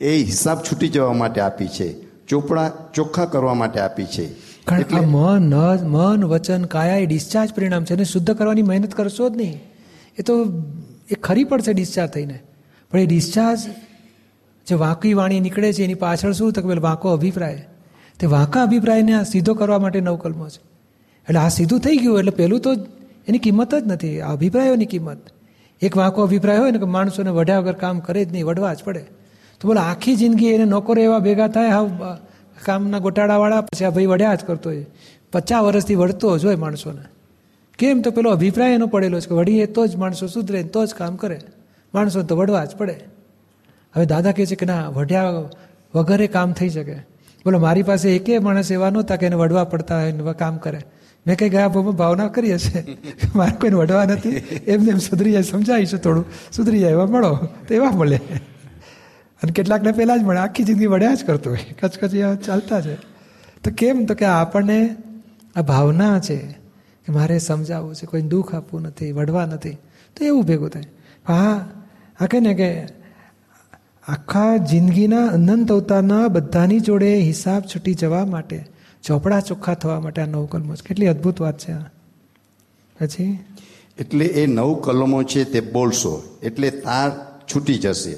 એ 0.00 0.16
હિસાબ 0.16 0.58
છૂટી 0.58 0.88
જવા 0.88 1.12
માટે 1.12 1.40
આપી 1.40 1.68
છે 1.68 1.88
ચોપડા 2.28 2.70
ચોખ્ખા 2.94 3.24
કરવા 3.24 3.54
માટે 3.54 3.80
આપી 3.80 4.04
છે. 4.04 4.26
મન 5.00 5.54
મન 5.88 6.24
વચન 6.24 6.64
કાયા 6.64 6.96
એ 6.96 7.06
ડિસ્ચાર્જ 7.06 7.54
પરિણામ 7.54 7.84
છે 7.84 7.94
એને 7.94 8.04
શુદ્ધ 8.04 8.30
કરવાની 8.30 8.62
મહેનત 8.62 8.94
કરશો 8.94 9.28
જ 9.28 9.36
નહીં. 9.36 9.69
એ 10.18 10.22
તો 10.22 10.46
એ 11.10 11.14
ખરી 11.14 11.44
પડશે 11.44 11.72
ડિસ્ચાર્જ 11.72 12.10
થઈને. 12.10 12.40
પણ 12.90 12.98
એ 12.98 13.06
ડિસ્ચાર્જ 13.06 13.60
જે 14.66 14.74
વાંકી 14.74 15.14
વાણી 15.14 15.40
નીકળે 15.40 15.72
છે, 15.72 15.84
એની 15.84 15.94
પાછળ 15.94 16.32
શું 16.32 16.52
તો 16.52 16.62
પેલો 16.62 16.82
વાંકો 16.82 17.12
અભિપ્રાય. 17.12 17.68
તે 18.18 18.26
વાંકા 18.26 18.62
અભિપ્રાયને 18.62 19.14
આ 19.14 19.22
સીધો 19.22 19.54
કરવા 19.54 19.78
માટે 19.78 20.00
નવકલ્મો 20.00 20.48
છે. 20.48 20.60
એટલે 21.28 21.38
આ 21.38 21.48
સીધું 21.48 21.80
થઈ 21.80 21.96
ગયું, 21.96 22.18
એટલે 22.18 22.30
પહેલું 22.30 22.60
તો 22.60 22.74
એની 23.28 23.38
કિંમત 23.38 23.74
જ 23.74 23.82
નથી. 23.86 24.20
આ 24.20 24.32
અભિપ્રાયોની 24.32 24.86
કિંમત. 24.86 25.18
એક 25.82 25.96
વાંકો 25.96 26.22
અભિપ્રાય 26.22 26.58
હોય 26.58 26.70
ને 26.70 26.78
કે 26.78 26.84
માણસોને 26.84 27.30
વઢ્યા 27.30 27.58
વગર 27.58 27.72
કામ 27.72 27.98
કરે 28.00 28.24
જ 28.24 28.32
નહીં, 28.32 28.46
વઢવા 28.46 28.74
જ 28.74 28.82
પડે. 28.84 29.04
તો 29.60 29.68
બોલો, 29.68 29.80
આખી 29.80 30.16
જિંદગી 30.16 30.46
એને 30.46 30.64
નોકરો 30.64 31.02
એવા 31.02 31.18
ભેગા 31.18 31.48
થાય, 31.48 31.68
હા, 31.68 32.18
કામના 32.64 32.98
ગોટાળાવાળા, 32.98 33.60
પછી 33.60 33.84
આ 33.84 33.90
ભાઈ 33.90 34.06
વઢ્યા 34.06 34.34
જ 34.34 34.44
કરતો 34.44 34.70
હોય. 34.70 34.86
પચાસ 35.32 35.62
વર્ષથી 35.62 35.94
વળતો 35.94 36.38
જ 36.38 36.44
હોય 36.44 36.54
માણસોને. 36.54 37.19
કેમ 37.80 38.00
તો 38.00 38.10
પેલો 38.10 38.30
અભિપ્રાય 38.30 38.74
એનો 38.74 38.86
પડેલો 38.86 39.20
છે 39.20 39.28
કે 39.28 39.34
વળીએ 39.34 39.66
તો 39.66 39.86
જ 39.86 39.96
માણસો 39.96 40.26
સુધરે 40.26 40.62
તો 40.62 40.86
જ 40.86 40.94
કામ 40.94 41.16
કરે. 41.16 41.38
માણસો 41.94 42.22
તો 42.22 42.36
વડવા 42.36 42.64
જ 42.64 42.76
પડે. 42.76 43.00
હવે 43.96 44.06
દાદા 44.06 44.32
કહે 44.32 44.46
છે 44.46 44.54
કે 44.54 44.66
ના, 44.66 44.88
વઢ્યા 44.88 45.30
વગરે 45.94 46.26
કામ 46.26 46.52
થઈ 46.52 46.68
શકે. 46.68 46.94
બોલો, 47.44 47.58
મારી 47.58 47.82
પાસે 47.82 48.16
એકે 48.16 48.38
માણસ 48.38 48.72
એવા 48.72 48.90
નહોતા 48.90 49.16
કે 49.16 49.26
એને 49.26 49.36
વડવા 49.36 49.64
પડતા 49.64 50.00
હોય 50.00 50.12
કામ 50.38 50.56
કરે. 50.56 50.78
મેં 51.26 51.36
કંઈ 51.36 51.48
ગયા 51.48 51.68
ભાવમાં 51.68 51.94
ભાવના 51.94 52.28
કરી 52.28 52.54
હશે 52.54 52.84
મારે 53.34 53.52
કોઈને 53.60 53.76
વડવા 53.76 54.04
નથી. 54.04 54.30
એમને 54.66 54.90
એમ 54.90 54.98
સુધરી 54.98 55.32
જાય 55.32 55.42
સમજાવીશું 55.42 56.00
થોડું. 56.00 56.24
સુધરી 56.52 56.78
જાય, 56.78 56.90
એવા 56.90 57.06
મળો, 57.06 57.36
તો 57.68 57.74
એવા 57.74 57.90
મળે. 57.90 58.16
અને 59.42 59.52
કેટલાકને 59.52 59.92
પહેલાં 59.92 60.20
જ 60.20 60.22
મળે. 60.22 60.38
આખી 60.38 60.64
જિંદગી 60.64 60.86
વડ્યા 60.86 61.14
જ 61.14 61.24
કરતો 61.24 61.50
હોય. 61.50 61.58
કચકચિયા 61.80 62.34
ચાલતા 62.34 62.80
છે. 62.80 62.94
તો 63.64 63.70
કેમ? 63.78 64.04
તો 64.04 64.14
કે 64.14 64.24
આપણને 64.24 64.96
આ 65.56 65.62
ભાવના 65.62 66.18
છે. 66.18 66.59
કે 67.06 67.12
મારે 67.12 67.38
સમજાવવું 67.38 67.94
છે 67.94 68.06
કોઈને 68.06 68.28
દુઃખ 68.28 68.54
આપવું 68.54 68.82
નથી 68.82 69.12
વઢવા 69.12 69.46
નથી, 69.46 69.76
તો 70.16 70.24
એવું 70.24 70.44
ભેગું 70.44 70.70
થાય. 70.70 70.82
હા, 71.28 71.68
આ 72.20 72.26
કહે 72.26 72.40
ને 72.40 72.54
કે 72.54 72.86
આખા 74.08 74.56
જિંદગીના 74.56 75.26
અનંત 75.26 75.72
અવતારના 75.72 76.28
બધાની 76.28 76.80
જોડે 76.80 77.18
હિસાબ 77.18 77.62
છૂટી 77.62 77.94
જવા 77.94 78.26
માટે, 78.26 78.66
ચોપડા 79.02 79.40
ચોખ્ખા 79.40 79.74
થવા 79.74 80.00
માટે 80.00 80.22
આ 80.22 80.26
નવ 80.26 80.46
કલમો 80.46 80.74
છે. 80.74 80.88
કેટલી 80.88 81.06
અદ્ભુત 81.06 81.40
વાત 81.40 81.58
છે 81.58 81.74
પછી? 83.00 83.38
એટલે 83.98 84.24
એ 84.24 84.46
નવ 84.46 84.74
કલમો 84.74 85.22
છે 85.22 85.44
તે 85.44 85.60
બોલશો, 85.60 86.22
એટલે 86.42 86.70
તાર 86.70 87.10
છૂટી 87.54 87.74
જશે. 87.74 88.16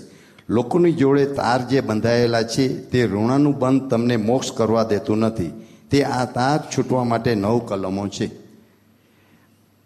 લોકોની 0.49 0.93
જોડે 0.93 1.27
તાર 1.27 1.69
જે 1.69 1.81
બંધાયેલા 1.81 2.43
છે, 2.43 2.69
તે 2.69 3.07
ઋણાનું 3.07 3.59
બંધ 3.59 3.91
તમને 3.91 4.17
મોક્ષ 4.17 4.53
કરવા 4.53 4.85
દેતું 4.85 5.19
નથી. 5.19 5.51
તે 5.91 6.05
આ 6.05 6.25
તાર 6.25 6.59
છૂટવા 6.59 7.05
માટે 7.05 7.35
નવ 7.35 7.59
કલમો 7.59 8.09
છે. 8.09 8.42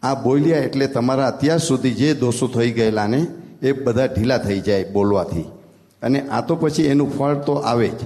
આ 0.06 0.22
બોલ્યા 0.22 0.58
એટલે 0.58 0.86
તમારા 0.86 1.26
અત્યાર 1.26 1.58
સુધી 1.58 1.90
જે 1.90 2.14
દોષો 2.14 2.46
થઈ 2.46 2.70
ગયેલા 2.70 3.06
ને 3.06 3.26
એ 3.62 3.72
બધા 3.72 4.06
ઢીલા 4.06 4.38
થઈ 4.38 4.60
જાય 4.60 4.90
બોલવાથી. 4.92 5.40
અને 6.02 6.20
આ 6.20 6.40
તો 6.40 6.56
પછી 6.56 6.82
એનું 6.82 7.18
ફળ 7.18 7.34
તો 7.34 7.52
આવે 7.52 7.88
જ. 7.88 8.00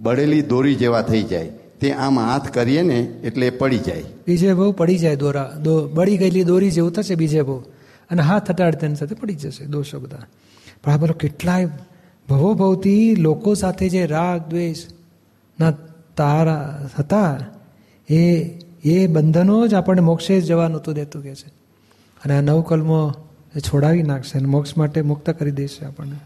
બળેલી 0.00 0.42
દોરી 0.42 0.74
જેવા 0.74 1.02
થઈ 1.02 1.22
જાય. 1.22 1.50
તે 1.80 1.92
આમ 1.92 2.18
હાથ 2.18 2.50
કરીએ 2.50 2.82
ને 2.82 3.00
એટલે 3.00 3.50
પડી 3.50 3.78
જાય. 3.78 4.02
બીજે 4.26 4.54
બહુ 4.54 4.72
પડી 4.72 4.98
જાય 4.98 5.16
દોરા. 5.16 5.52
દો 5.62 5.88
બળી 5.88 6.16
ગયેલી 6.16 6.44
દોરી 6.44 6.70
જેવું 6.70 6.92
થશે 6.92 7.14
બીજે 7.14 7.42
બહુ. 7.42 7.58
અને 8.10 8.22
હાથ 8.22 8.50
હટાડ 8.50 8.74
તેની 8.74 8.94
સાથે 8.94 9.14
પડી 9.14 9.34
જશે 9.34 9.64
દોષો 9.64 10.00
બધા. 10.00 10.18
પણ 10.84 10.92
આ 10.92 10.96
બધો 10.96 11.12
કેટલાય 11.12 11.68
ભવો 12.28 12.54
ભવતી 12.54 13.14
લોકો 13.14 13.54
સાથે 13.54 13.88
જે 13.88 14.06
રાગ, 14.06 14.50
દ્વેષ 14.50 14.76
ના 15.60 15.70
તારા 16.16 16.88
હતા 16.98 17.46
એ 18.10 18.44
એ 18.84 19.06
બંધનો 19.06 19.66
જ 19.66 19.74
આપણને 19.74 20.00
મોક્ષે 20.00 20.40
જ 20.40 20.44
જવા 20.44 20.68
નહોતું 20.68 20.94
દેતું 20.94 21.22
કે 21.22 21.34
છે. 21.34 21.48
અને 22.24 22.38
આ 22.38 22.40
નવ 22.40 22.62
કલમો 22.62 23.14
એ 23.56 23.60
છોડાવી 23.60 24.02
નાખશે 24.02 24.38
અને 24.38 24.48
મોક્ષ 24.48 24.76
માટે 24.76 25.02
મુક્ત 25.02 25.30
કરી 25.30 25.50
દેશે 25.50 25.84
આપણને. 25.84 26.16